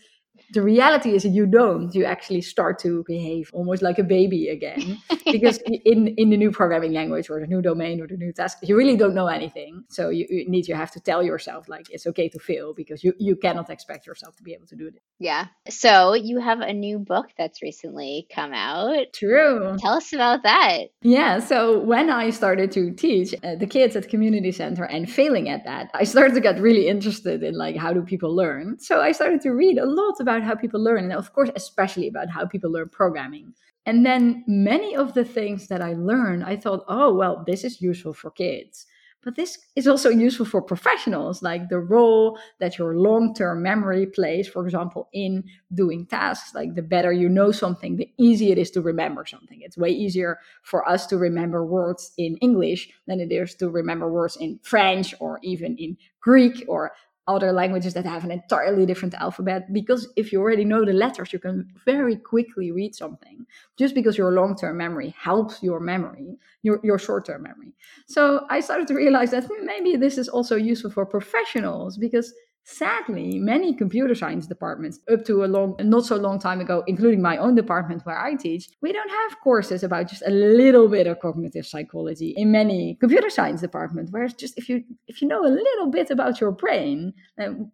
the 0.53 0.63
reality 0.63 1.15
is 1.15 1.23
that 1.23 1.31
you 1.31 1.47
don't. 1.47 1.95
You 1.95 2.05
actually 2.05 2.43
start 2.43 2.79
to 2.81 3.05
behave 3.07 3.51
almost 3.53 3.83
like 3.83 3.99
a 3.99 4.03
baby 4.03 4.49
again. 4.49 4.99
because 5.25 5.59
in, 5.67 6.09
in 6.17 6.31
the 6.31 6.37
new 6.37 6.51
programming 6.51 6.93
language 6.93 7.31
or 7.31 7.41
the 7.41 7.47
new 7.47 7.63
domain 7.63 8.01
or 8.01 8.07
the 8.07 8.17
new 8.17 8.33
task, 8.33 8.59
you 8.63 8.77
really 8.77 8.97
don't 8.97 9.15
know 9.15 9.29
anything. 9.29 9.85
So 9.89 10.11
you, 10.11 10.27
you 10.29 10.49
need, 10.49 10.69
you 10.69 10.75
have 10.75 10.91
to 10.93 11.01
tell 11.01 11.23
yourself 11.23 11.69
like 11.69 11.87
it's 11.91 12.07
okay 12.07 12.29
to 12.29 12.39
fail 12.39 12.75
because 12.75 13.03
you, 13.03 13.15
you 13.19 13.37
cannot 13.37 13.71
expect 13.71 14.07
yourself 14.07 14.37
to 14.37 14.43
be 14.43 14.53
able 14.53 14.67
to 14.67 14.77
do 14.77 14.89
it. 14.89 14.95
Yeah. 15.19 15.47
So 15.69 16.15
you 16.15 16.39
have 16.41 16.61
a 16.61 16.73
new 16.73 16.99
book 16.99 17.27
that's 17.39 17.63
recently 17.63 18.27
come 18.35 18.53
out. 18.53 19.13
True. 19.15 19.77
Tell 19.79 19.95
us 19.95 20.13
about 20.13 20.43
that. 20.43 20.89
Yeah. 21.01 21.39
So 21.39 21.79
when 21.79 22.11
I 22.11 22.31
started 22.31 22.71
to 22.73 22.91
teach 22.93 23.35
uh, 23.43 23.55
the 23.55 23.67
kids 23.67 23.97
at 23.97 24.09
community 24.09 24.53
center 24.53 24.85
and 24.85 25.11
failing 25.11 25.49
at 25.49 25.65
that, 25.65 25.91
I 25.95 26.05
started 26.05 26.35
to 26.35 26.41
get 26.41 26.61
really 26.61 26.89
interested 26.89 27.43
in 27.43 27.55
like 27.57 27.77
how 27.77 27.93
do 27.93 28.03
people 28.03 28.35
learn. 28.35 28.79
So 28.79 29.01
I 29.01 29.13
started 29.13 29.41
to 29.43 29.51
read 29.51 29.79
a 29.79 29.87
lot 29.87 30.21
about 30.21 30.42
how 30.43 30.55
people 30.55 30.83
learn, 30.83 31.05
and 31.05 31.13
of 31.13 31.33
course, 31.33 31.51
especially 31.55 32.09
about 32.09 32.31
how 32.31 32.47
people 32.47 32.71
learn 32.71 32.89
programming. 32.89 33.55
And 33.85 34.07
then 34.07 34.45
many 34.47 34.95
of 34.95 35.15
the 35.15 35.25
things 35.25 35.69
that 35.69 35.83
I 35.83 35.95
learned, 35.95 36.45
I 36.45 36.57
thought, 36.57 36.85
oh, 36.89 37.15
well, 37.15 37.43
this 37.47 37.65
is 37.65 37.83
useful 37.83 38.15
for 38.15 38.31
kids. 38.31 38.87
But 39.25 39.37
this 39.37 39.59
is 39.77 39.87
also 39.87 40.11
useful 40.11 40.47
for 40.47 40.61
professionals, 40.61 41.43
like 41.43 41.69
the 41.69 41.79
role 41.79 42.39
that 42.59 42.77
your 42.77 42.97
long 42.97 43.35
term 43.35 43.63
memory 43.63 44.07
plays, 44.07 44.49
for 44.49 44.65
example, 44.65 45.09
in 45.13 45.45
doing 45.73 46.07
tasks. 46.07 46.55
Like 46.55 46.75
the 46.75 46.83
better 46.83 47.13
you 47.13 47.29
know 47.29 47.53
something, 47.53 47.97
the 47.97 48.11
easier 48.19 48.53
it 48.53 48.59
is 48.59 48.73
to 48.73 48.81
remember 48.81 49.25
something. 49.25 49.61
It's 49.63 49.77
way 49.77 49.91
easier 49.91 50.41
for 50.63 50.89
us 50.89 51.07
to 51.07 51.19
remember 51.19 51.65
words 51.65 52.13
in 52.19 52.37
English 52.39 52.91
than 53.07 53.21
it 53.21 53.31
is 53.31 53.55
to 53.57 53.71
remember 53.71 54.11
words 54.11 54.37
in 54.37 54.59
French 54.65 55.15
or 55.21 55.39
even 55.43 55.77
in 55.77 55.97
Greek 56.21 56.65
or 56.67 56.91
other 57.29 57.53
languages 57.53 57.95
that 57.95 58.05
have 58.05 58.25
an 58.25 58.31
entirely 58.33 58.85
different 58.85 59.15
alphabet 59.15 59.73
because 59.73 60.09
if 60.17 60.33
you 60.33 60.41
already 60.41 60.65
know 60.65 60.85
the 60.85 60.93
letters 60.93 61.33
you 61.33 61.39
can 61.39 61.73
very 61.85 62.17
quickly 62.17 62.73
read 62.73 62.95
something. 62.95 63.47
Just 63.77 63.95
because 63.95 64.19
your 64.19 64.33
long-term 64.33 64.77
memory 64.77 65.15
helps 65.19 65.63
your 65.63 65.81
memory 65.81 66.37
your, 66.63 66.81
your 66.83 66.99
short-term 66.99 67.43
memory. 67.43 67.75
So 68.07 68.47
i 68.51 68.61
started 68.61 68.89
to 68.89 68.95
realize 68.95 69.31
that 69.31 69.49
maybe 69.63 69.97
this 69.97 70.19
is 70.19 70.29
also 70.29 70.57
useful 70.57 70.91
for 70.91 71.07
professionals 71.07 71.97
because 71.97 72.33
Sadly, 72.65 73.41
many 73.41 73.75
computer 73.75 74.15
science 74.15 74.47
departments, 74.47 75.01
up 75.13 75.25
to 75.25 75.45
a 75.45 75.47
long, 75.47 75.75
not 75.81 76.05
so 76.05 76.15
long 76.15 76.39
time 76.39 76.61
ago, 76.61 76.85
including 76.87 77.21
my 77.21 77.37
own 77.37 77.57
department 77.57 78.07
where 78.07 78.17
I 78.17 78.37
teach, 78.37 78.71
we 78.81 78.93
don't 78.93 79.11
have 79.11 79.41
courses 79.41 79.83
about 79.83 80.09
just 80.09 80.23
a 80.25 80.31
little 80.31 80.89
bit 80.89 81.09
of 81.09 81.19
cognitive 81.19 81.67
psychology 81.67 82.35
in 82.37 82.53
many 82.53 82.97
computer 83.01 83.31
science 83.31 83.61
departments. 83.61 84.13
Whereas, 84.13 84.35
just 84.35 84.57
if 84.57 84.69
you 84.69 84.85
if 85.09 85.21
you 85.21 85.27
know 85.27 85.45
a 85.45 85.49
little 85.49 85.91
bit 85.91 86.13
about 86.13 86.41
your 86.41 86.53
brain, 86.53 87.13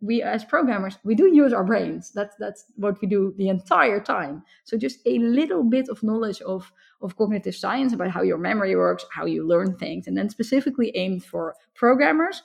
we 0.01 0.23
as 0.23 0.43
programmers 0.43 0.97
we 1.05 1.15
do 1.15 1.27
use 1.35 1.53
our 1.53 1.65
brains. 1.65 2.11
That's 2.13 2.37
that's 2.37 2.65
what 2.77 2.99
we 3.03 3.09
do 3.09 3.35
the 3.37 3.51
entire 3.51 4.01
time. 4.01 4.43
So 4.65 4.79
just 4.79 5.01
a 5.05 5.19
little 5.19 5.65
bit 5.65 5.91
of 5.91 6.03
knowledge 6.03 6.41
of 6.41 6.73
of 7.03 7.15
cognitive 7.17 7.55
science 7.55 7.93
about 7.93 8.11
how 8.11 8.23
your 8.23 8.39
memory 8.39 8.75
works, 8.75 9.05
how 9.13 9.27
you 9.27 9.47
learn 9.47 9.77
things, 9.77 10.07
and 10.07 10.17
then 10.17 10.31
specifically 10.31 10.97
aimed 10.97 11.25
for 11.25 11.55
programmers 11.75 12.43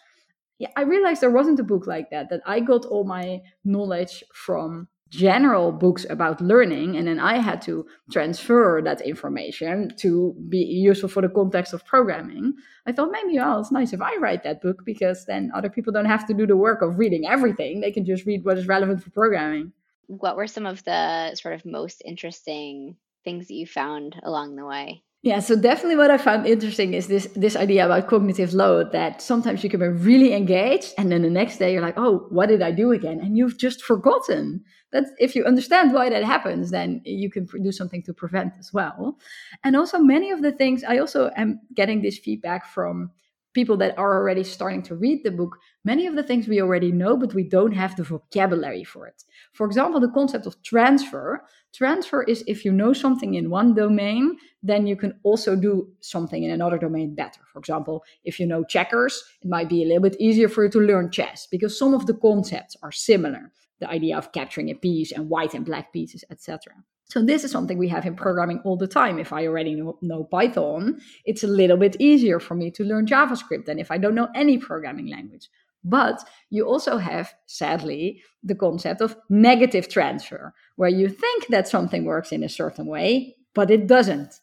yeah, 0.59 0.69
I 0.75 0.81
realized 0.83 1.21
there 1.21 1.31
wasn't 1.31 1.59
a 1.59 1.63
book 1.63 1.87
like 1.87 2.09
that, 2.11 2.29
that 2.29 2.41
I 2.45 2.59
got 2.59 2.85
all 2.85 3.03
my 3.03 3.41
knowledge 3.63 4.23
from 4.33 4.87
general 5.13 5.71
books 5.71 6.07
about 6.09 6.41
learning 6.41 6.97
and 6.97 7.07
then 7.07 7.19
I 7.19 7.37
had 7.37 7.61
to 7.63 7.85
transfer 8.11 8.81
that 8.83 8.99
information 9.01 9.91
to 9.97 10.33
be 10.49 10.57
useful 10.57 11.07
for 11.07 11.21
the 11.21 11.29
context 11.29 11.71
of 11.71 11.85
programming. 11.85 12.53
I 12.87 12.93
thought 12.93 13.11
maybe 13.11 13.37
oh 13.37 13.59
it's 13.59 13.71
nice 13.71 13.93
if 13.93 14.01
I 14.01 14.15
write 14.15 14.43
that 14.43 14.63
book 14.63 14.83
because 14.83 15.25
then 15.25 15.51
other 15.53 15.69
people 15.69 15.93
don't 15.93 16.05
have 16.05 16.25
to 16.27 16.33
do 16.33 16.47
the 16.47 16.57
work 16.57 16.81
of 16.81 16.97
reading 16.97 17.27
everything. 17.27 17.79
They 17.79 17.91
can 17.91 18.05
just 18.05 18.25
read 18.25 18.43
what 18.43 18.57
is 18.57 18.67
relevant 18.67 19.03
for 19.03 19.11
programming. 19.11 19.71
What 20.07 20.35
were 20.35 20.47
some 20.47 20.65
of 20.65 20.83
the 20.83 21.35
sort 21.35 21.53
of 21.53 21.63
most 21.63 22.01
interesting 22.03 22.97
things 23.23 23.47
that 23.49 23.53
you 23.53 23.67
found 23.67 24.19
along 24.23 24.55
the 24.55 24.65
way? 24.65 25.03
Yeah, 25.25 25.39
so 25.39 25.55
definitely 25.55 25.95
what 25.95 26.11
I 26.11 26.17
found 26.17 26.45
interesting 26.45 26.93
is 26.93 27.07
this 27.07 27.27
this 27.33 27.55
idea 27.55 27.85
about 27.85 28.07
cognitive 28.09 28.53
load 28.53 28.91
that 28.91 29.21
sometimes 29.21 29.63
you 29.63 29.69
can 29.69 29.79
be 29.79 29.87
really 29.87 30.33
engaged 30.33 30.93
and 30.97 31.09
then 31.09 31.21
the 31.21 31.29
next 31.29 31.59
day 31.59 31.71
you're 31.71 31.81
like, 31.81 31.97
"Oh, 31.97 32.27
what 32.29 32.47
did 32.49 32.61
I 32.61 32.71
do 32.71 32.91
again?" 32.91 33.21
and 33.21 33.37
you've 33.37 33.57
just 33.57 33.81
forgotten. 33.81 34.65
That 34.91 35.05
if 35.19 35.33
you 35.33 35.45
understand 35.45 35.93
why 35.93 36.09
that 36.09 36.25
happens, 36.25 36.71
then 36.71 37.01
you 37.05 37.29
can 37.31 37.45
do 37.63 37.71
something 37.71 38.03
to 38.03 38.13
prevent 38.13 38.53
as 38.59 38.73
well. 38.73 39.17
And 39.63 39.77
also 39.77 39.97
many 39.97 40.29
of 40.29 40.41
the 40.41 40.51
things 40.51 40.83
I 40.83 40.97
also 40.97 41.31
am 41.37 41.61
getting 41.73 42.01
this 42.01 42.17
feedback 42.19 42.65
from 42.67 43.09
people 43.53 43.77
that 43.77 43.97
are 43.97 44.15
already 44.15 44.43
starting 44.43 44.81
to 44.83 44.95
read 44.95 45.23
the 45.23 45.31
book, 45.31 45.57
many 45.83 46.07
of 46.07 46.15
the 46.15 46.23
things 46.23 46.47
we 46.47 46.61
already 46.61 46.91
know, 46.91 47.15
but 47.15 47.33
we 47.33 47.43
don't 47.43 47.71
have 47.73 47.95
the 47.95 48.03
vocabulary 48.03 48.83
for 48.83 49.07
it. 49.07 49.23
For 49.53 49.65
example, 49.65 49.99
the 49.99 50.09
concept 50.09 50.45
of 50.45 50.61
transfer. 50.63 51.45
Transfer 51.73 52.23
is 52.23 52.43
if 52.47 52.65
you 52.65 52.71
know 52.71 52.93
something 52.93 53.33
in 53.33 53.49
one 53.49 53.73
domain, 53.73 54.37
then 54.61 54.85
you 54.87 54.95
can 54.95 55.19
also 55.23 55.55
do 55.55 55.89
something 56.01 56.43
in 56.43 56.51
another 56.51 56.77
domain 56.77 57.15
better. 57.15 57.41
For 57.51 57.59
example, 57.59 58.03
if 58.23 58.39
you 58.39 58.45
know 58.45 58.63
checkers, 58.63 59.23
it 59.41 59.47
might 59.47 59.69
be 59.69 59.83
a 59.83 59.87
little 59.87 60.03
bit 60.03 60.19
easier 60.19 60.49
for 60.49 60.63
you 60.63 60.69
to 60.71 60.79
learn 60.79 61.11
chess 61.11 61.47
because 61.49 61.77
some 61.77 61.93
of 61.93 62.05
the 62.05 62.13
concepts 62.13 62.75
are 62.83 62.91
similar. 62.91 63.51
The 63.79 63.89
idea 63.89 64.17
of 64.17 64.31
capturing 64.31 64.69
a 64.69 64.75
piece 64.75 65.11
and 65.11 65.29
white 65.29 65.53
and 65.53 65.65
black 65.65 65.91
pieces, 65.91 66.23
etc. 66.29 66.73
So 67.05 67.21
this 67.21 67.43
is 67.43 67.51
something 67.51 67.77
we 67.77 67.89
have 67.89 68.05
in 68.05 68.15
programming 68.15 68.59
all 68.65 68.77
the 68.77 68.87
time. 68.87 69.19
If 69.19 69.33
I 69.33 69.45
already 69.45 69.75
know, 69.75 69.97
know, 70.01 70.23
Python, 70.23 70.99
it's 71.25 71.43
a 71.43 71.47
little 71.47 71.77
bit 71.77 71.95
easier 71.99 72.39
for 72.39 72.55
me 72.55 72.71
to 72.71 72.83
learn 72.83 73.05
JavaScript 73.05 73.65
than 73.65 73.77
if 73.77 73.91
I 73.91 73.97
don't 73.97 74.15
know 74.15 74.29
any 74.33 74.57
programming 74.57 75.07
language. 75.07 75.49
But 75.83 76.23
you 76.49 76.65
also 76.65 76.97
have, 76.97 77.33
sadly, 77.45 78.23
the 78.41 78.55
concept 78.55 79.01
of 79.01 79.17
negative 79.29 79.89
transfer, 79.89 80.53
where 80.77 80.89
you 80.89 81.09
think 81.09 81.47
that 81.47 81.67
something 81.67 82.05
works 82.05 82.31
in 82.31 82.43
a 82.43 82.49
certain 82.49 82.85
way, 82.85 83.35
but 83.53 83.69
it 83.69 83.87
doesn't. 83.87 84.39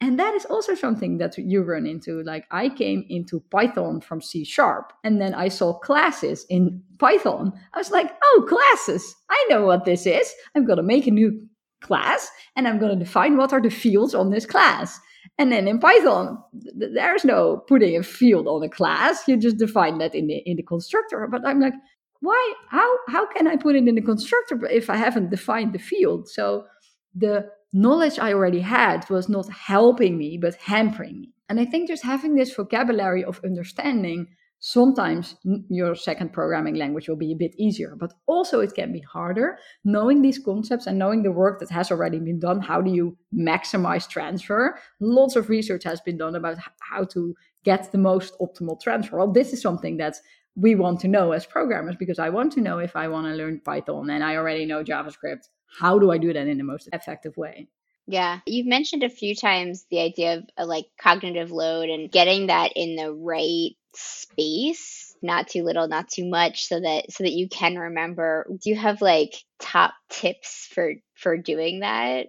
And 0.00 0.18
that 0.20 0.34
is 0.34 0.44
also 0.44 0.74
something 0.74 1.18
that 1.18 1.38
you 1.38 1.62
run 1.62 1.86
into. 1.86 2.22
Like 2.22 2.46
I 2.50 2.68
came 2.68 3.04
into 3.08 3.40
Python 3.50 4.00
from 4.00 4.20
C 4.20 4.44
sharp, 4.44 4.92
and 5.04 5.20
then 5.20 5.34
I 5.34 5.48
saw 5.48 5.78
classes 5.78 6.46
in 6.50 6.82
Python. 6.98 7.52
I 7.74 7.78
was 7.78 7.90
like, 7.90 8.14
oh, 8.22 8.46
classes. 8.48 9.14
I 9.30 9.46
know 9.48 9.64
what 9.64 9.86
this 9.86 10.06
is. 10.06 10.32
I'm 10.54 10.66
going 10.66 10.76
to 10.76 10.82
make 10.82 11.06
a 11.06 11.10
new 11.10 11.48
class 11.80 12.30
and 12.54 12.66
I'm 12.66 12.78
going 12.78 12.98
to 12.98 13.04
define 13.04 13.36
what 13.36 13.52
are 13.52 13.60
the 13.60 13.70
fields 13.70 14.14
on 14.14 14.30
this 14.30 14.46
class. 14.46 14.98
And 15.38 15.52
then 15.52 15.68
in 15.68 15.78
Python, 15.78 16.42
th- 16.78 16.92
there's 16.94 17.24
no 17.24 17.58
putting 17.68 17.96
a 17.96 18.02
field 18.02 18.46
on 18.48 18.62
a 18.62 18.68
class. 18.68 19.26
You 19.28 19.36
just 19.36 19.58
define 19.58 19.98
that 19.98 20.14
in 20.14 20.28
the 20.28 20.36
in 20.46 20.56
the 20.56 20.62
constructor. 20.62 21.26
But 21.30 21.46
I'm 21.46 21.60
like, 21.60 21.74
why? 22.20 22.54
How 22.70 22.90
how 23.08 23.26
can 23.26 23.46
I 23.46 23.56
put 23.56 23.76
it 23.76 23.86
in 23.86 23.94
the 23.94 24.00
constructor 24.00 24.66
if 24.66 24.88
I 24.88 24.96
haven't 24.96 25.30
defined 25.30 25.72
the 25.72 25.78
field? 25.78 26.28
So 26.28 26.66
the 27.14 27.48
knowledge 27.72 28.18
I 28.18 28.32
already 28.32 28.60
had 28.60 29.08
was 29.10 29.28
not 29.28 29.48
helping 29.50 30.16
me, 30.16 30.38
but 30.38 30.54
hampering 30.56 31.20
me. 31.20 31.34
And 31.48 31.60
I 31.60 31.64
think 31.64 31.88
just 31.88 32.04
having 32.04 32.34
this 32.34 32.54
vocabulary 32.54 33.24
of 33.24 33.40
understanding 33.44 34.28
sometimes 34.66 35.36
your 35.68 35.94
second 35.94 36.32
programming 36.32 36.74
language 36.74 37.08
will 37.08 37.14
be 37.14 37.30
a 37.30 37.36
bit 37.36 37.54
easier, 37.56 37.94
but 37.94 38.12
also 38.26 38.58
it 38.58 38.74
can 38.74 38.92
be 38.92 38.98
harder. 38.98 39.58
Knowing 39.84 40.22
these 40.22 40.40
concepts 40.40 40.88
and 40.88 40.98
knowing 40.98 41.22
the 41.22 41.30
work 41.30 41.60
that 41.60 41.70
has 41.70 41.92
already 41.92 42.18
been 42.18 42.40
done, 42.40 42.60
how 42.60 42.82
do 42.82 42.90
you 42.90 43.16
maximize 43.32 44.08
transfer? 44.08 44.76
Lots 44.98 45.36
of 45.36 45.48
research 45.48 45.84
has 45.84 46.00
been 46.00 46.18
done 46.18 46.34
about 46.34 46.58
how 46.80 47.04
to 47.04 47.36
get 47.62 47.92
the 47.92 47.98
most 47.98 48.36
optimal 48.40 48.80
transfer. 48.82 49.18
Well, 49.18 49.30
this 49.30 49.52
is 49.52 49.62
something 49.62 49.98
that 49.98 50.16
we 50.56 50.74
want 50.74 50.98
to 51.00 51.08
know 51.08 51.30
as 51.30 51.46
programmers 51.46 51.94
because 51.94 52.18
I 52.18 52.30
want 52.30 52.52
to 52.54 52.60
know 52.60 52.78
if 52.78 52.96
I 52.96 53.06
want 53.06 53.28
to 53.28 53.34
learn 53.34 53.60
Python 53.60 54.10
and 54.10 54.24
I 54.24 54.34
already 54.34 54.66
know 54.66 54.82
JavaScript. 54.82 55.46
How 55.78 55.96
do 55.96 56.10
I 56.10 56.18
do 56.18 56.32
that 56.32 56.48
in 56.48 56.58
the 56.58 56.64
most 56.64 56.88
effective 56.92 57.36
way? 57.36 57.68
Yeah, 58.08 58.40
you've 58.46 58.66
mentioned 58.66 59.02
a 59.02 59.08
few 59.08 59.34
times 59.34 59.86
the 59.90 60.00
idea 60.00 60.38
of 60.38 60.44
uh, 60.56 60.66
like 60.66 60.86
cognitive 60.98 61.50
load 61.50 61.88
and 61.88 62.10
getting 62.10 62.46
that 62.46 62.72
in 62.76 62.94
the 62.94 63.12
right 63.12 63.70
space 63.96 65.06
not 65.22 65.48
too 65.48 65.62
little 65.62 65.88
not 65.88 66.08
too 66.08 66.24
much 66.24 66.66
so 66.66 66.80
that 66.80 67.10
so 67.10 67.24
that 67.24 67.32
you 67.32 67.48
can 67.48 67.76
remember. 67.76 68.46
Do 68.48 68.70
you 68.70 68.76
have 68.76 69.00
like 69.00 69.34
top 69.58 69.94
tips 70.08 70.68
for 70.72 70.94
for 71.14 71.36
doing 71.36 71.80
that? 71.80 72.28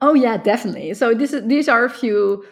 Oh 0.00 0.14
yeah 0.14 0.36
definitely. 0.36 0.94
So 0.94 1.14
this 1.14 1.32
is 1.32 1.46
these 1.46 1.68
are 1.68 1.84
a 1.84 1.90
few 1.90 2.44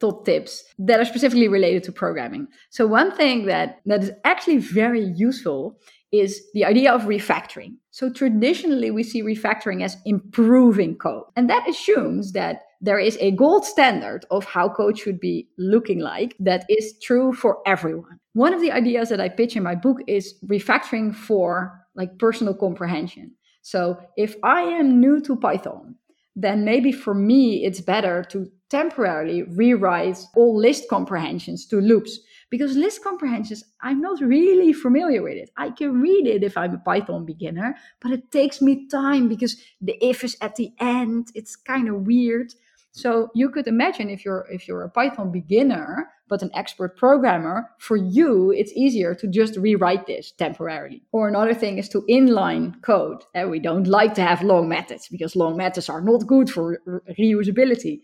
top 0.00 0.24
tips 0.24 0.64
that 0.78 1.00
are 1.00 1.04
specifically 1.04 1.48
related 1.48 1.84
to 1.84 1.92
programming. 1.92 2.48
So 2.70 2.86
one 2.86 3.14
thing 3.14 3.46
that 3.46 3.80
that 3.86 4.02
is 4.02 4.12
actually 4.24 4.58
very 4.58 5.04
useful 5.16 5.78
is 6.12 6.42
the 6.54 6.64
idea 6.64 6.92
of 6.92 7.02
refactoring. 7.02 7.74
So 7.90 8.10
traditionally 8.10 8.90
we 8.90 9.02
see 9.02 9.22
refactoring 9.22 9.82
as 9.82 9.96
improving 10.04 10.96
code 10.96 11.24
and 11.36 11.50
that 11.50 11.68
assumes 11.68 12.32
that 12.32 12.62
there 12.84 12.98
is 12.98 13.16
a 13.18 13.30
gold 13.30 13.64
standard 13.64 14.26
of 14.30 14.44
how 14.44 14.68
code 14.68 14.98
should 14.98 15.18
be 15.18 15.48
looking 15.56 16.00
like 16.00 16.36
that 16.38 16.66
is 16.68 16.94
true 17.02 17.32
for 17.32 17.58
everyone. 17.66 18.20
One 18.34 18.52
of 18.52 18.60
the 18.60 18.72
ideas 18.72 19.08
that 19.08 19.22
I 19.22 19.30
pitch 19.30 19.56
in 19.56 19.62
my 19.62 19.74
book 19.74 20.00
is 20.06 20.34
refactoring 20.46 21.14
for 21.14 21.80
like 21.94 22.18
personal 22.18 22.52
comprehension. 22.52 23.32
So 23.62 23.98
if 24.18 24.36
I 24.42 24.60
am 24.60 25.00
new 25.00 25.22
to 25.22 25.34
Python, 25.34 25.94
then 26.36 26.62
maybe 26.66 26.92
for 26.92 27.14
me 27.14 27.64
it's 27.64 27.80
better 27.80 28.22
to 28.24 28.50
temporarily 28.68 29.44
rewrite 29.44 30.18
all 30.36 30.54
list 30.54 30.86
comprehensions 30.90 31.66
to 31.68 31.80
loops 31.80 32.20
because 32.50 32.76
list 32.76 33.02
comprehensions, 33.02 33.64
I'm 33.80 34.00
not 34.02 34.20
really 34.20 34.74
familiar 34.74 35.22
with 35.22 35.38
it. 35.38 35.50
I 35.56 35.70
can 35.70 36.02
read 36.02 36.26
it 36.26 36.44
if 36.44 36.58
I'm 36.58 36.74
a 36.74 36.78
Python 36.78 37.24
beginner, 37.24 37.76
but 38.02 38.12
it 38.12 38.30
takes 38.30 38.60
me 38.60 38.86
time 38.88 39.28
because 39.28 39.56
the 39.80 39.96
if 40.04 40.22
is 40.22 40.36
at 40.42 40.56
the 40.56 40.70
end. 40.78 41.28
It's 41.34 41.56
kind 41.56 41.88
of 41.88 42.06
weird. 42.06 42.52
So 42.94 43.28
you 43.34 43.50
could 43.50 43.66
imagine 43.66 44.08
if 44.08 44.24
you're 44.24 44.46
if 44.52 44.68
you're 44.68 44.84
a 44.84 44.88
Python 44.88 45.32
beginner 45.32 46.08
but 46.28 46.42
an 46.42 46.50
expert 46.54 46.96
programmer, 46.96 47.68
for 47.78 47.96
you 47.96 48.52
it's 48.52 48.72
easier 48.72 49.14
to 49.16 49.26
just 49.26 49.56
rewrite 49.56 50.06
this 50.06 50.30
temporarily. 50.30 51.02
Or 51.10 51.28
another 51.28 51.54
thing 51.54 51.76
is 51.78 51.88
to 51.90 52.02
inline 52.08 52.80
code. 52.82 53.24
And 53.34 53.50
we 53.50 53.58
don't 53.58 53.88
like 53.88 54.14
to 54.14 54.22
have 54.22 54.42
long 54.42 54.68
methods 54.68 55.08
because 55.08 55.34
long 55.36 55.56
methods 55.56 55.88
are 55.88 56.00
not 56.00 56.26
good 56.26 56.48
for 56.48 56.80
re- 56.86 57.14
reusability. 57.18 58.02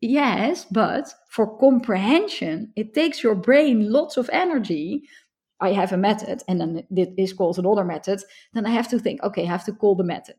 Yes, 0.00 0.64
but 0.64 1.12
for 1.28 1.58
comprehension, 1.58 2.72
it 2.74 2.94
takes 2.94 3.22
your 3.22 3.34
brain 3.34 3.92
lots 3.92 4.16
of 4.16 4.30
energy. 4.32 5.02
I 5.60 5.72
have 5.72 5.92
a 5.92 5.98
method 5.98 6.42
and 6.48 6.60
then 6.60 6.86
it 6.90 7.12
is 7.18 7.34
called 7.34 7.58
another 7.58 7.84
method. 7.84 8.22
Then 8.54 8.64
I 8.64 8.70
have 8.70 8.88
to 8.88 8.98
think, 8.98 9.22
okay, 9.22 9.42
I 9.42 9.50
have 9.50 9.64
to 9.66 9.72
call 9.72 9.94
the 9.94 10.04
method. 10.04 10.36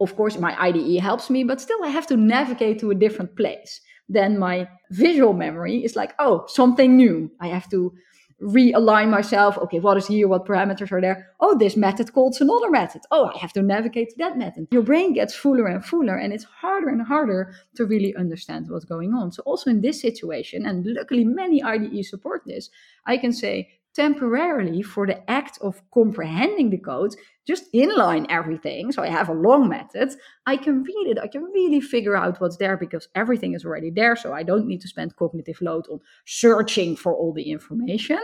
Of 0.00 0.14
course, 0.16 0.38
my 0.38 0.54
IDE 0.60 1.00
helps 1.00 1.28
me, 1.28 1.44
but 1.44 1.60
still 1.60 1.82
I 1.82 1.88
have 1.88 2.06
to 2.08 2.16
navigate 2.16 2.78
to 2.80 2.90
a 2.90 2.94
different 2.94 3.36
place. 3.36 3.80
Then 4.08 4.38
my 4.38 4.68
visual 4.90 5.32
memory 5.32 5.84
is 5.84 5.96
like, 5.96 6.14
oh, 6.18 6.44
something 6.46 6.96
new. 6.96 7.30
I 7.40 7.48
have 7.48 7.68
to 7.70 7.92
realign 8.40 9.10
myself. 9.10 9.58
Okay, 9.58 9.80
what 9.80 9.96
is 9.96 10.06
here? 10.06 10.28
What 10.28 10.46
parameters 10.46 10.92
are 10.92 11.00
there? 11.00 11.28
Oh, 11.40 11.58
this 11.58 11.76
method 11.76 12.12
calls 12.12 12.40
another 12.40 12.70
method. 12.70 13.02
Oh, 13.10 13.32
I 13.34 13.38
have 13.38 13.52
to 13.54 13.62
navigate 13.62 14.10
to 14.10 14.18
that 14.18 14.38
method. 14.38 14.68
Your 14.70 14.82
brain 14.82 15.12
gets 15.12 15.34
fuller 15.34 15.66
and 15.66 15.84
fuller, 15.84 16.16
and 16.16 16.32
it's 16.32 16.44
harder 16.44 16.88
and 16.88 17.02
harder 17.02 17.54
to 17.76 17.84
really 17.84 18.14
understand 18.14 18.66
what's 18.68 18.84
going 18.84 19.12
on. 19.12 19.32
So, 19.32 19.42
also 19.44 19.70
in 19.70 19.80
this 19.80 20.00
situation, 20.00 20.66
and 20.66 20.86
luckily 20.86 21.24
many 21.24 21.62
IDEs 21.62 22.10
support 22.10 22.42
this, 22.46 22.70
I 23.06 23.16
can 23.16 23.32
say, 23.32 23.70
temporarily 23.98 24.80
for 24.80 25.08
the 25.08 25.18
act 25.28 25.58
of 25.60 25.82
comprehending 25.92 26.70
the 26.70 26.78
code, 26.78 27.16
just 27.48 27.64
inline 27.72 28.26
everything. 28.30 28.92
So 28.92 29.02
I 29.02 29.08
have 29.08 29.28
a 29.28 29.40
long 29.48 29.68
method. 29.68 30.10
I 30.46 30.56
can 30.56 30.84
read 30.84 31.06
it. 31.08 31.18
I 31.18 31.26
can 31.26 31.42
really 31.42 31.80
figure 31.80 32.16
out 32.16 32.40
what's 32.40 32.58
there 32.58 32.76
because 32.76 33.08
everything 33.16 33.54
is 33.54 33.64
already 33.64 33.90
there. 33.90 34.14
So 34.14 34.32
I 34.32 34.44
don't 34.44 34.68
need 34.68 34.80
to 34.82 34.88
spend 34.88 35.16
cognitive 35.16 35.60
load 35.60 35.86
on 35.90 35.98
searching 36.26 36.94
for 36.94 37.12
all 37.12 37.32
the 37.32 37.50
information. 37.50 38.20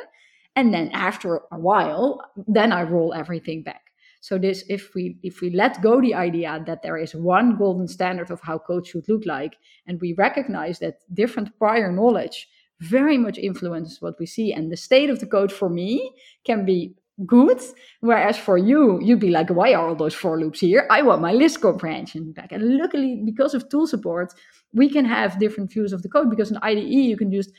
And 0.54 0.72
then 0.72 0.90
after 0.92 1.40
a 1.50 1.58
while, 1.58 2.20
then 2.46 2.70
I 2.70 2.82
roll 2.84 3.12
everything 3.12 3.64
back. 3.64 3.82
So 4.20 4.38
this, 4.38 4.64
if 4.68 4.94
we 4.94 5.18
if 5.22 5.40
we 5.42 5.50
let 5.50 5.82
go 5.82 6.00
the 6.00 6.14
idea 6.14 6.62
that 6.66 6.82
there 6.82 6.96
is 6.96 7.14
one 7.14 7.58
golden 7.58 7.88
standard 7.88 8.30
of 8.30 8.40
how 8.40 8.58
code 8.58 8.86
should 8.86 9.06
look 9.08 9.26
like, 9.26 9.56
and 9.86 10.00
we 10.00 10.14
recognize 10.16 10.78
that 10.78 11.00
different 11.12 11.58
prior 11.58 11.92
knowledge 11.92 12.48
very 12.84 13.18
much 13.18 13.38
influences 13.38 14.00
what 14.02 14.18
we 14.18 14.26
see. 14.26 14.52
And 14.52 14.70
the 14.70 14.76
state 14.76 15.10
of 15.10 15.20
the 15.20 15.26
code 15.26 15.52
for 15.52 15.68
me 15.68 16.12
can 16.44 16.64
be 16.64 16.94
good. 17.26 17.60
Whereas 18.00 18.36
for 18.36 18.58
you, 18.58 19.00
you'd 19.00 19.20
be 19.20 19.30
like, 19.30 19.50
why 19.50 19.72
are 19.72 19.88
all 19.88 19.94
those 19.94 20.14
for 20.14 20.38
loops 20.38 20.60
here? 20.60 20.86
I 20.90 21.02
want 21.02 21.22
my 21.22 21.32
list 21.32 21.60
comprehension 21.60 22.32
back. 22.32 22.52
And 22.52 22.76
luckily, 22.76 23.22
because 23.24 23.54
of 23.54 23.68
tool 23.68 23.86
support, 23.86 24.34
we 24.72 24.88
can 24.88 25.04
have 25.04 25.38
different 25.38 25.72
views 25.72 25.92
of 25.92 26.02
the 26.02 26.08
code 26.08 26.30
because 26.30 26.50
in 26.50 26.58
IDE, 26.62 27.08
you 27.10 27.16
can 27.16 27.32
just 27.32 27.52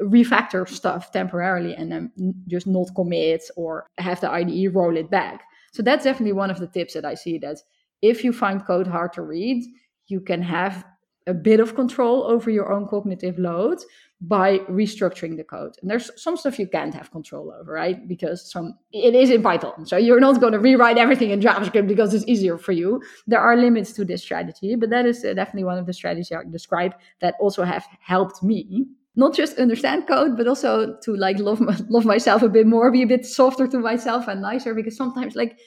refactor 0.00 0.68
stuff 0.68 1.10
temporarily 1.10 1.74
and 1.74 1.90
then 1.90 2.12
just 2.46 2.66
not 2.66 2.94
commit 2.94 3.42
or 3.56 3.88
have 3.98 4.20
the 4.20 4.30
IDE 4.30 4.74
roll 4.74 4.96
it 4.96 5.10
back. 5.10 5.42
So 5.72 5.82
that's 5.82 6.04
definitely 6.04 6.32
one 6.32 6.50
of 6.50 6.60
the 6.60 6.68
tips 6.68 6.94
that 6.94 7.04
I 7.04 7.14
see 7.14 7.38
that 7.38 7.58
if 8.02 8.24
you 8.24 8.32
find 8.32 8.64
code 8.64 8.86
hard 8.86 9.12
to 9.14 9.22
read, 9.22 9.64
you 10.06 10.20
can 10.20 10.42
have 10.42 10.84
a 11.26 11.34
bit 11.34 11.60
of 11.60 11.74
control 11.74 12.24
over 12.24 12.50
your 12.50 12.72
own 12.72 12.88
cognitive 12.88 13.38
load 13.38 13.78
by 14.22 14.58
restructuring 14.60 15.36
the 15.36 15.44
code. 15.44 15.74
And 15.80 15.90
there's 15.90 16.10
some 16.22 16.36
stuff 16.36 16.58
you 16.58 16.66
can't 16.66 16.94
have 16.94 17.10
control 17.10 17.52
over, 17.58 17.72
right? 17.72 18.06
Because 18.06 18.50
some 18.50 18.74
it 18.92 19.14
is 19.14 19.30
in 19.30 19.42
Python. 19.42 19.86
So 19.86 19.96
you're 19.96 20.20
not 20.20 20.40
going 20.40 20.52
to 20.52 20.58
rewrite 20.58 20.98
everything 20.98 21.30
in 21.30 21.40
JavaScript 21.40 21.88
because 21.88 22.12
it's 22.12 22.26
easier 22.26 22.58
for 22.58 22.72
you. 22.72 23.02
There 23.26 23.40
are 23.40 23.56
limits 23.56 23.92
to 23.94 24.04
this 24.04 24.22
strategy, 24.22 24.74
but 24.74 24.90
that 24.90 25.06
is 25.06 25.24
uh, 25.24 25.32
definitely 25.34 25.64
one 25.64 25.78
of 25.78 25.86
the 25.86 25.92
strategies 25.92 26.32
I 26.32 26.42
describe 26.50 26.94
that 27.20 27.34
also 27.40 27.64
have 27.64 27.86
helped 28.00 28.42
me 28.42 28.86
not 29.16 29.34
just 29.34 29.58
understand 29.58 30.06
code, 30.06 30.36
but 30.36 30.46
also 30.46 30.96
to 31.02 31.16
like 31.16 31.38
love 31.38 31.60
love 31.88 32.04
myself 32.04 32.42
a 32.42 32.48
bit 32.48 32.66
more, 32.66 32.90
be 32.90 33.02
a 33.02 33.06
bit 33.06 33.24
softer 33.24 33.66
to 33.68 33.78
myself 33.78 34.28
and 34.28 34.42
nicer 34.42 34.74
because 34.74 34.96
sometimes 34.96 35.34
like 35.34 35.58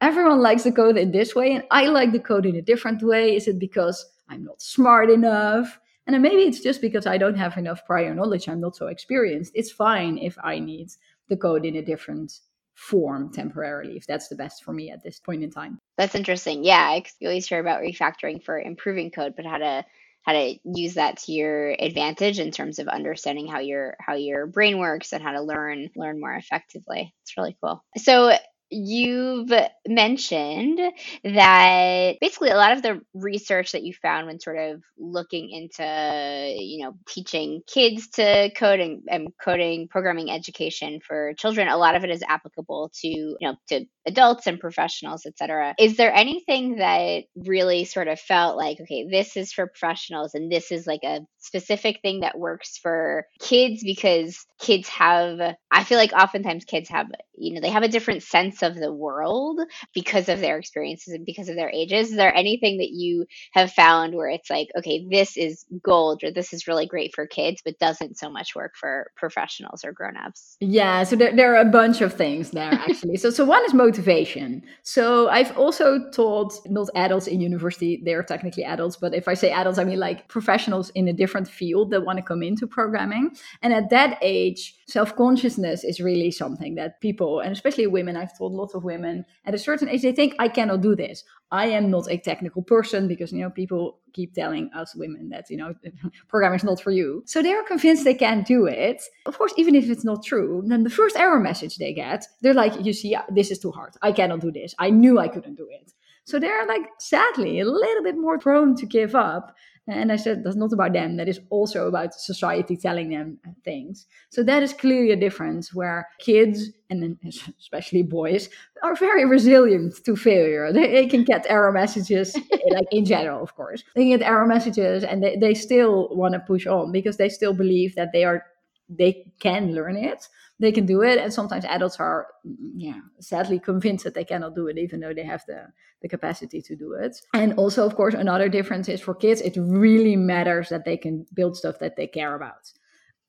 everyone 0.00 0.40
likes 0.40 0.64
the 0.64 0.72
code 0.72 0.96
in 0.96 1.10
this 1.10 1.34
way 1.34 1.52
and 1.52 1.64
I 1.70 1.86
like 1.86 2.12
the 2.12 2.20
code 2.20 2.46
in 2.46 2.56
a 2.56 2.62
different 2.62 3.02
way. 3.02 3.36
Is 3.36 3.48
it 3.48 3.58
because 3.58 4.04
I'm 4.28 4.44
not 4.44 4.60
smart 4.60 5.10
enough? 5.10 5.78
And 6.06 6.20
maybe 6.22 6.42
it's 6.42 6.60
just 6.60 6.80
because 6.80 7.06
I 7.06 7.18
don't 7.18 7.36
have 7.36 7.56
enough 7.56 7.84
prior 7.84 8.14
knowledge, 8.14 8.48
I'm 8.48 8.60
not 8.60 8.76
so 8.76 8.86
experienced. 8.86 9.52
It's 9.54 9.72
fine 9.72 10.18
if 10.18 10.38
I 10.42 10.58
need 10.58 10.90
the 11.28 11.36
code 11.36 11.64
in 11.64 11.76
a 11.76 11.82
different 11.82 12.40
form 12.74 13.32
temporarily, 13.32 13.96
if 13.96 14.06
that's 14.06 14.28
the 14.28 14.36
best 14.36 14.62
for 14.62 14.72
me 14.72 14.90
at 14.90 15.02
this 15.02 15.18
point 15.18 15.42
in 15.42 15.50
time. 15.50 15.78
That's 15.96 16.14
interesting. 16.14 16.62
Yeah, 16.62 17.00
you 17.18 17.28
always 17.28 17.48
hear 17.48 17.58
about 17.58 17.80
refactoring 17.80 18.42
for 18.44 18.60
improving 18.60 19.10
code, 19.10 19.34
but 19.36 19.46
how 19.46 19.58
to 19.58 19.84
how 20.22 20.32
to 20.32 20.56
use 20.64 20.94
that 20.94 21.18
to 21.18 21.32
your 21.32 21.70
advantage 21.78 22.40
in 22.40 22.50
terms 22.50 22.80
of 22.80 22.88
understanding 22.88 23.46
how 23.46 23.60
your 23.60 23.96
how 24.00 24.14
your 24.14 24.46
brain 24.46 24.78
works 24.78 25.12
and 25.12 25.22
how 25.22 25.32
to 25.32 25.40
learn 25.40 25.88
learn 25.96 26.20
more 26.20 26.34
effectively. 26.34 27.14
It's 27.22 27.36
really 27.36 27.56
cool. 27.62 27.82
So 27.96 28.36
you've 28.70 29.50
mentioned 29.86 30.80
that 31.24 32.16
basically 32.20 32.50
a 32.50 32.56
lot 32.56 32.72
of 32.72 32.82
the 32.82 33.00
research 33.14 33.72
that 33.72 33.84
you 33.84 33.92
found 33.94 34.26
when 34.26 34.40
sort 34.40 34.58
of 34.58 34.82
looking 34.98 35.50
into 35.50 36.54
you 36.58 36.84
know 36.84 36.94
teaching 37.08 37.62
kids 37.66 38.08
to 38.08 38.50
code 38.56 38.80
and, 38.80 39.02
and, 39.08 39.28
coding 39.42 39.86
programming 39.88 40.30
education 40.30 40.98
for 41.06 41.34
children 41.34 41.68
a 41.68 41.76
lot 41.76 41.94
of 41.94 42.04
it 42.04 42.10
is 42.10 42.22
applicable 42.26 42.90
to 42.94 43.08
you 43.08 43.36
know 43.40 43.54
to 43.68 43.84
adults 44.06 44.46
and 44.46 44.58
professionals 44.58 45.26
etc 45.26 45.74
is 45.78 45.96
there 45.96 46.12
anything 46.12 46.76
that 46.76 47.24
really 47.36 47.84
sort 47.84 48.08
of 48.08 48.18
felt 48.18 48.56
like 48.56 48.80
okay 48.80 49.06
this 49.10 49.36
is 49.36 49.52
for 49.52 49.66
professionals 49.66 50.34
and 50.34 50.50
this 50.50 50.72
is 50.72 50.86
like 50.86 51.02
a 51.04 51.20
specific 51.38 52.00
thing 52.02 52.20
that 52.20 52.38
works 52.38 52.76
for 52.78 53.26
kids? 53.40 53.82
Because 53.84 54.44
kids 54.58 54.88
have 54.88 55.38
i 55.70 55.84
feel 55.84 55.98
like 55.98 56.12
oftentimes 56.12 56.64
kids 56.64 56.88
have 56.88 57.06
you 57.38 57.54
know 57.54 57.60
they 57.60 57.70
have 57.70 57.82
a 57.82 57.88
different 57.88 58.22
sense 58.22 58.62
of 58.62 58.74
the 58.74 58.92
world 58.92 59.60
because 59.94 60.28
of 60.28 60.40
their 60.40 60.58
experiences 60.58 61.14
and 61.14 61.24
because 61.26 61.48
of 61.48 61.56
their 61.56 61.70
ages. 61.70 62.10
Is 62.10 62.16
there 62.16 62.34
anything 62.34 62.78
that 62.78 62.90
you 62.90 63.26
have 63.52 63.72
found 63.72 64.14
where 64.14 64.28
it's 64.28 64.50
like 64.50 64.68
okay 64.78 65.06
this 65.10 65.36
is 65.36 65.64
gold 65.82 66.22
or 66.24 66.30
this 66.30 66.52
is 66.52 66.66
really 66.66 66.86
great 66.86 67.14
for 67.14 67.26
kids 67.26 67.62
but 67.64 67.78
doesn't 67.78 68.18
so 68.18 68.30
much 68.30 68.54
work 68.54 68.74
for 68.76 69.10
professionals 69.16 69.84
or 69.84 69.92
grown-ups? 69.92 70.56
Yeah 70.60 71.04
so 71.04 71.16
there, 71.16 71.34
there 71.34 71.54
are 71.54 71.60
a 71.60 71.70
bunch 71.70 72.00
of 72.00 72.12
things 72.12 72.50
there 72.50 72.72
actually. 72.88 73.16
So 73.16 73.30
so 73.30 73.44
one 73.44 73.64
is 73.64 73.74
motivation. 73.74 74.62
So 74.82 75.28
i've 75.28 75.56
also 75.58 76.10
taught 76.10 76.54
not 76.66 76.88
adults 76.94 77.26
in 77.26 77.40
university. 77.40 78.00
They're 78.04 78.22
technically 78.22 78.64
adults 78.64 78.96
but 78.96 79.14
if 79.14 79.28
i 79.28 79.34
say 79.34 79.50
adults 79.50 79.78
i 79.78 79.84
mean 79.84 79.98
like 79.98 80.28
professionals 80.28 80.90
in 80.90 81.08
a 81.08 81.12
different 81.12 81.48
field 81.48 81.90
that 81.90 82.04
want 82.04 82.18
to 82.18 82.22
come 82.22 82.42
into 82.42 82.66
programming. 82.66 83.36
And 83.62 83.72
at 83.72 83.90
that 83.90 84.18
age 84.22 84.76
self-consciousness 84.88 85.84
is 85.84 86.00
really 86.00 86.30
something 86.30 86.76
that 86.76 87.00
people 87.00 87.25
and 87.40 87.52
especially 87.52 87.86
women 87.86 88.16
i've 88.16 88.36
told 88.36 88.52
lots 88.52 88.74
of 88.74 88.84
women 88.84 89.24
at 89.44 89.54
a 89.54 89.58
certain 89.58 89.88
age 89.88 90.02
they 90.02 90.12
think 90.12 90.34
i 90.38 90.48
cannot 90.48 90.80
do 90.80 90.96
this. 90.96 91.24
I 91.52 91.66
am 91.66 91.90
not 91.90 92.10
a 92.10 92.18
technical 92.18 92.62
person 92.62 93.06
because 93.06 93.32
you 93.32 93.40
know 93.40 93.50
people 93.50 93.98
keep 94.12 94.34
telling 94.34 94.70
us 94.74 94.94
women 94.96 95.28
that 95.28 95.48
you 95.48 95.56
know 95.56 95.74
programming 96.28 96.56
is 96.56 96.64
not 96.64 96.80
for 96.80 96.90
you. 96.90 97.22
So 97.26 97.42
they're 97.42 97.62
convinced 97.64 98.04
they 98.04 98.14
can't 98.14 98.46
do 98.46 98.66
it. 98.66 99.02
Of 99.26 99.38
course 99.38 99.54
even 99.56 99.74
if 99.74 99.88
it's 99.88 100.04
not 100.04 100.24
true 100.24 100.62
then 100.66 100.82
the 100.82 100.90
first 100.90 101.16
error 101.16 101.40
message 101.40 101.76
they 101.76 101.92
get 101.92 102.26
they're 102.40 102.54
like 102.54 102.84
you 102.84 102.92
see 102.92 103.14
uh, 103.14 103.22
this 103.30 103.50
is 103.50 103.58
too 103.58 103.70
hard. 103.70 103.94
I 104.02 104.12
cannot 104.12 104.40
do 104.40 104.50
this. 104.50 104.74
I 104.78 104.90
knew 104.90 105.18
i 105.18 105.28
couldn't 105.28 105.56
do 105.56 105.68
it. 105.70 105.92
So 106.24 106.40
they're 106.40 106.66
like 106.66 106.86
sadly 106.98 107.60
a 107.60 107.64
little 107.64 108.02
bit 108.02 108.16
more 108.16 108.38
prone 108.38 108.74
to 108.76 108.86
give 108.86 109.14
up 109.14 109.54
and 109.88 110.10
I 110.10 110.16
said, 110.16 110.42
that's 110.42 110.56
not 110.56 110.72
about 110.72 110.92
them. 110.92 111.16
That 111.16 111.28
is 111.28 111.40
also 111.48 111.86
about 111.86 112.14
society 112.14 112.76
telling 112.76 113.10
them 113.10 113.38
things. 113.64 114.06
So 114.30 114.42
that 114.42 114.62
is 114.62 114.72
clearly 114.72 115.12
a 115.12 115.16
difference 115.16 115.72
where 115.72 116.08
kids, 116.18 116.70
and 116.90 117.16
especially 117.58 118.02
boys, 118.02 118.48
are 118.82 118.96
very 118.96 119.24
resilient 119.24 120.04
to 120.04 120.16
failure. 120.16 120.72
They, 120.72 120.90
they 120.90 121.06
can 121.06 121.22
get 121.22 121.46
error 121.48 121.70
messages, 121.70 122.34
eh, 122.52 122.58
like 122.70 122.88
in 122.90 123.04
general, 123.04 123.42
of 123.42 123.54
course. 123.54 123.84
They 123.94 124.02
can 124.02 124.18
get 124.18 124.26
error 124.26 124.46
messages 124.46 125.04
and 125.04 125.22
they, 125.22 125.36
they 125.36 125.54
still 125.54 126.08
want 126.10 126.34
to 126.34 126.40
push 126.40 126.66
on 126.66 126.90
because 126.90 127.16
they 127.16 127.28
still 127.28 127.54
believe 127.54 127.94
that 127.94 128.12
they 128.12 128.24
are 128.24 128.44
they 128.88 129.32
can 129.40 129.74
learn 129.74 129.96
it 129.96 130.28
they 130.58 130.72
can 130.72 130.86
do 130.86 131.02
it. 131.02 131.18
And 131.18 131.32
sometimes 131.32 131.64
adults 131.64 131.98
are 132.00 132.28
yeah 132.76 133.00
sadly 133.20 133.58
convinced 133.58 134.04
that 134.04 134.14
they 134.14 134.24
cannot 134.24 134.54
do 134.54 134.66
it 134.68 134.78
even 134.78 135.00
though 135.00 135.14
they 135.14 135.24
have 135.24 135.44
the 135.46 135.66
the 136.02 136.08
capacity 136.08 136.62
to 136.62 136.76
do 136.76 136.94
it. 136.94 137.20
And 137.34 137.54
also 137.54 137.84
of 137.86 137.94
course 137.96 138.14
another 138.14 138.48
difference 138.48 138.88
is 138.88 139.00
for 139.00 139.14
kids 139.14 139.40
it 139.40 139.56
really 139.56 140.16
matters 140.16 140.68
that 140.68 140.84
they 140.84 140.96
can 140.96 141.26
build 141.34 141.56
stuff 141.56 141.78
that 141.80 141.96
they 141.96 142.06
care 142.06 142.34
about. 142.34 142.72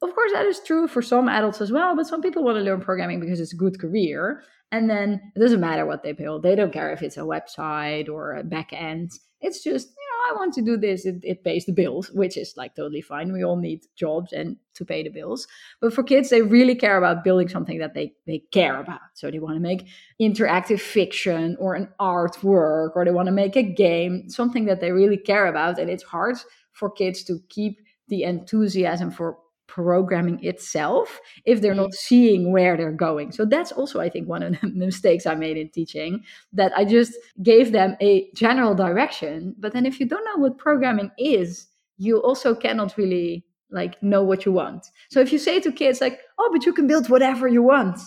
Of 0.02 0.14
course 0.14 0.32
that 0.34 0.46
is 0.46 0.62
true 0.62 0.88
for 0.88 1.02
some 1.02 1.28
adults 1.28 1.62
as 1.62 1.72
well 1.72 1.96
but 1.96 2.08
some 2.08 2.22
people 2.22 2.44
want 2.44 2.58
to 2.58 2.64
learn 2.64 2.82
programming 2.82 3.20
because 3.20 3.40
it's 3.40 3.54
a 3.54 3.58
good 3.58 3.80
career. 3.80 4.44
And 4.72 4.90
then 4.90 5.32
it 5.34 5.40
doesn't 5.40 5.62
matter 5.62 5.86
what 5.86 6.04
they 6.04 6.12
build. 6.12 6.44
They 6.44 6.56
don't 6.56 6.74
care 6.74 6.92
if 6.92 7.02
it's 7.02 7.16
a 7.16 7.22
website 7.22 8.10
or 8.10 8.36
a 8.36 8.44
back 8.44 8.74
end. 8.74 9.12
It's 9.40 9.64
just 9.64 9.88
I 10.30 10.34
want 10.34 10.54
to 10.56 10.62
do 10.62 10.78
this. 10.78 11.06
It, 11.06 11.18
it 11.24 11.44
pays 11.44 11.66
the 11.66 11.72
bills, 11.72 12.12
which 12.12 12.38
is 12.38 12.56
like 12.58 12.76
totally 12.76 13.02
fine. 13.02 13.32
We 13.32 13.44
all 13.44 13.56
need 13.56 13.86
jobs 13.96 14.34
and 14.34 14.58
to 14.74 14.86
pay 14.86 15.04
the 15.04 15.10
bills. 15.10 15.48
But 15.80 15.94
for 15.94 16.04
kids, 16.04 16.30
they 16.30 16.42
really 16.42 16.76
care 16.76 16.98
about 16.98 17.24
building 17.24 17.50
something 17.50 17.80
that 17.80 17.94
they, 17.94 18.14
they 18.26 18.40
care 18.52 18.80
about. 18.80 19.00
So 19.14 19.32
they 19.32 19.40
want 19.40 19.56
to 19.56 19.62
make 19.62 19.88
interactive 20.22 20.80
fiction 20.80 21.56
or 21.60 21.76
an 21.76 21.90
artwork, 22.00 22.92
or 22.96 23.06
they 23.06 23.12
want 23.12 23.28
to 23.28 23.32
make 23.32 23.56
a 23.56 23.64
game, 23.64 24.30
something 24.30 24.66
that 24.66 24.82
they 24.82 24.92
really 24.92 25.18
care 25.18 25.48
about. 25.48 25.80
And 25.80 25.90
it's 25.90 26.04
hard 26.04 26.38
for 26.74 26.90
kids 26.90 27.24
to 27.24 27.40
keep 27.50 27.80
the 28.08 28.24
enthusiasm 28.24 29.12
for 29.12 29.38
programming 29.68 30.44
itself 30.44 31.20
if 31.46 31.62
they're 31.62 31.76
not 31.76 31.88
mm-hmm. 31.90 32.08
seeing 32.08 32.52
where 32.52 32.76
they're 32.78 32.92
going. 32.92 33.32
So 33.32 33.46
that's 33.46 33.72
also, 33.72 34.00
I 34.00 34.10
think, 34.10 34.28
one 34.28 34.44
of 34.44 34.60
the 34.62 34.68
mistakes 34.68 35.26
I 35.26 35.36
made 35.36 35.58
in 35.58 35.70
teaching 35.70 36.24
that 36.54 36.72
I 36.76 36.86
just 36.86 37.14
gave 37.44 37.72
them 37.72 37.96
a 38.02 38.30
general 38.34 38.74
direction. 38.74 39.56
But 39.60 39.74
then 39.74 39.86
if 39.86 40.00
you 40.00 40.06
don't 40.06 40.26
know 40.26 40.42
what 40.42 40.58
programming 40.58 41.12
is, 41.18 41.68
you 41.98 42.18
also 42.18 42.56
cannot 42.56 42.98
really 42.98 43.46
like 43.70 44.02
know 44.02 44.24
what 44.24 44.46
you 44.46 44.52
want. 44.52 44.88
So 45.10 45.20
if 45.20 45.32
you 45.32 45.38
say 45.38 45.60
to 45.60 45.72
kids 45.72 46.00
like, 46.00 46.20
"Oh, 46.40 46.50
but 46.54 46.66
you 46.66 46.74
can 46.74 46.88
build 46.88 47.10
whatever 47.10 47.48
you 47.48 47.62
want." 47.62 48.00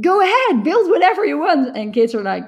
Go 0.00 0.20
ahead, 0.20 0.64
build 0.64 0.90
whatever 0.90 1.24
you 1.24 1.38
want. 1.38 1.76
And 1.76 1.94
kids 1.94 2.14
are 2.16 2.22
like, 2.22 2.44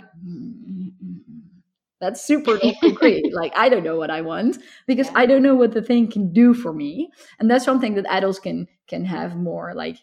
that's 2.00 2.22
super 2.22 2.59
concrete. 2.80 3.32
like 3.32 3.52
I 3.56 3.68
don't 3.68 3.85
know 3.85 3.96
what 3.96 4.11
I 4.11 4.20
want 4.20 4.59
because 4.87 5.06
yeah. 5.09 5.18
I 5.18 5.26
don't 5.26 5.42
know 5.42 5.54
what 5.54 5.72
the 5.72 5.82
thing 5.82 6.11
can 6.11 6.32
do 6.32 6.54
for 6.54 6.72
me. 6.72 7.11
And 7.38 7.50
that's 7.50 7.64
something 7.64 7.94
that 7.94 8.06
adults 8.06 8.38
can 8.38 8.68
can 8.88 9.04
have 9.04 9.37
more 9.37 9.74
like 9.74 9.98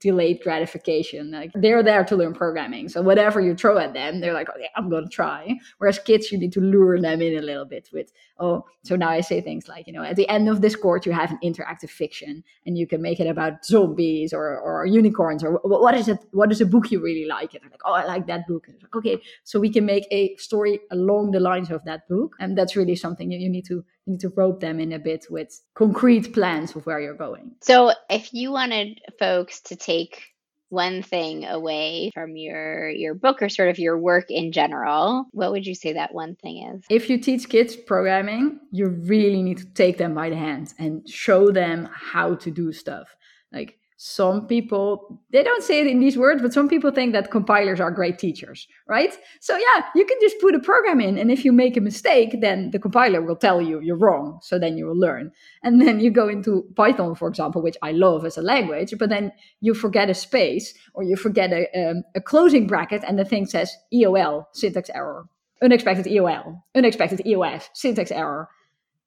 delayed 0.00 0.40
gratification. 0.42 1.30
Like 1.30 1.50
they're 1.54 1.82
there 1.82 2.04
to 2.04 2.16
learn 2.16 2.32
programming. 2.32 2.88
So 2.88 3.02
whatever 3.02 3.40
you 3.40 3.54
throw 3.54 3.78
at 3.78 3.92
them, 3.92 4.20
they're 4.20 4.32
like, 4.32 4.48
okay, 4.48 4.68
I'm 4.74 4.88
gonna 4.88 5.08
try. 5.08 5.58
Whereas 5.78 5.98
kids, 5.98 6.32
you 6.32 6.38
need 6.38 6.52
to 6.52 6.60
lure 6.60 7.00
them 7.00 7.20
in 7.20 7.36
a 7.36 7.42
little 7.42 7.66
bit 7.66 7.90
with, 7.92 8.12
oh, 8.38 8.64
so 8.84 8.96
now 8.96 9.10
I 9.10 9.20
say 9.20 9.40
things 9.40 9.68
like, 9.68 9.86
you 9.86 9.92
know, 9.92 10.02
at 10.02 10.16
the 10.16 10.28
end 10.28 10.48
of 10.48 10.62
this 10.62 10.74
course, 10.74 11.04
you 11.04 11.12
have 11.12 11.30
an 11.30 11.38
interactive 11.42 11.90
fiction 11.90 12.42
and 12.64 12.78
you 12.78 12.86
can 12.86 13.02
make 13.02 13.20
it 13.20 13.26
about 13.26 13.64
zombies 13.64 14.32
or, 14.32 14.58
or 14.58 14.86
unicorns 14.86 15.44
or 15.44 15.60
what 15.62 15.94
is 15.94 16.08
it? 16.08 16.18
What 16.32 16.50
is 16.50 16.60
a 16.60 16.66
book 16.66 16.90
you 16.90 17.02
really 17.02 17.26
like? 17.26 17.52
And 17.52 17.62
they're 17.62 17.70
like, 17.70 17.82
oh, 17.84 17.92
I 17.92 18.06
like 18.06 18.26
that 18.28 18.46
book. 18.46 18.68
And 18.68 18.80
like, 18.82 18.96
okay, 18.96 19.20
so 19.44 19.60
we 19.60 19.70
can 19.70 19.84
make 19.84 20.06
a 20.10 20.36
story 20.36 20.80
along 20.90 21.32
the 21.32 21.40
lines 21.40 21.70
of 21.70 21.84
that 21.84 22.08
book. 22.08 22.34
And 22.40 22.56
that's 22.56 22.76
really 22.76 22.96
something 22.96 23.30
you, 23.30 23.38
you 23.38 23.50
need 23.50 23.66
to 23.66 23.84
you 24.06 24.12
need 24.12 24.20
to 24.20 24.28
rope 24.30 24.60
them 24.60 24.80
in 24.80 24.92
a 24.92 24.98
bit 24.98 25.26
with 25.30 25.60
concrete 25.74 26.32
plans 26.32 26.74
of 26.74 26.86
where 26.86 27.00
you're 27.00 27.14
going. 27.14 27.52
So, 27.60 27.92
if 28.08 28.32
you 28.32 28.52
wanted 28.52 29.00
folks 29.18 29.60
to 29.62 29.76
take 29.76 30.22
one 30.68 31.02
thing 31.02 31.44
away 31.44 32.10
from 32.12 32.36
your 32.36 32.90
your 32.90 33.14
book 33.14 33.40
or 33.40 33.48
sort 33.48 33.68
of 33.68 33.78
your 33.78 33.96
work 33.96 34.30
in 34.30 34.50
general 34.50 35.24
what 35.30 35.52
would 35.52 35.64
you 35.64 35.76
say 35.76 35.92
that 35.92 36.12
one 36.12 36.34
thing 36.34 36.74
is 36.74 36.84
if 36.90 37.08
you 37.08 37.18
teach 37.18 37.48
kids 37.48 37.76
programming 37.76 38.58
you 38.72 38.88
really 38.88 39.42
need 39.44 39.58
to 39.58 39.66
take 39.74 39.96
them 39.96 40.12
by 40.12 40.28
the 40.28 40.34
hand 40.34 40.74
and 40.76 41.08
show 41.08 41.52
them 41.52 41.88
how 41.94 42.34
to 42.34 42.50
do 42.50 42.72
stuff 42.72 43.14
like 43.52 43.78
some 44.08 44.46
people 44.46 45.20
they 45.30 45.42
don't 45.42 45.64
say 45.64 45.80
it 45.80 45.86
in 45.88 45.98
these 45.98 46.16
words 46.16 46.40
but 46.40 46.52
some 46.52 46.68
people 46.68 46.92
think 46.92 47.12
that 47.12 47.32
compilers 47.32 47.80
are 47.80 47.90
great 47.90 48.20
teachers 48.20 48.68
right? 48.86 49.18
So 49.40 49.56
yeah 49.56 49.86
you 49.96 50.06
can 50.06 50.16
just 50.20 50.38
put 50.40 50.54
a 50.54 50.60
program 50.60 51.00
in 51.00 51.18
and 51.18 51.28
if 51.28 51.44
you 51.44 51.50
make 51.50 51.76
a 51.76 51.80
mistake 51.80 52.40
then 52.40 52.70
the 52.70 52.78
compiler 52.78 53.20
will 53.20 53.34
tell 53.34 53.60
you 53.60 53.80
you're 53.80 53.98
wrong 53.98 54.38
so 54.42 54.60
then 54.60 54.78
you 54.78 54.86
will 54.86 54.96
learn. 54.96 55.32
And 55.64 55.80
then 55.82 55.98
you 55.98 56.12
go 56.12 56.28
into 56.28 56.64
python 56.76 57.16
for 57.16 57.26
example 57.26 57.62
which 57.62 57.76
i 57.82 57.90
love 57.90 58.24
as 58.24 58.38
a 58.38 58.42
language 58.42 58.94
but 58.96 59.08
then 59.08 59.32
you 59.60 59.74
forget 59.74 60.08
a 60.08 60.14
space 60.14 60.72
or 60.94 61.02
you 61.02 61.16
forget 61.16 61.50
a, 61.52 61.62
um, 61.76 62.04
a 62.14 62.20
closing 62.20 62.68
bracket 62.68 63.02
and 63.02 63.18
the 63.18 63.24
thing 63.24 63.44
says 63.44 63.76
eol 63.92 64.44
syntax 64.52 64.88
error. 64.90 65.26
Unexpected 65.60 66.06
eol 66.06 66.62
unexpected 66.76 67.22
eof 67.26 67.68
syntax 67.74 68.12
error 68.12 68.48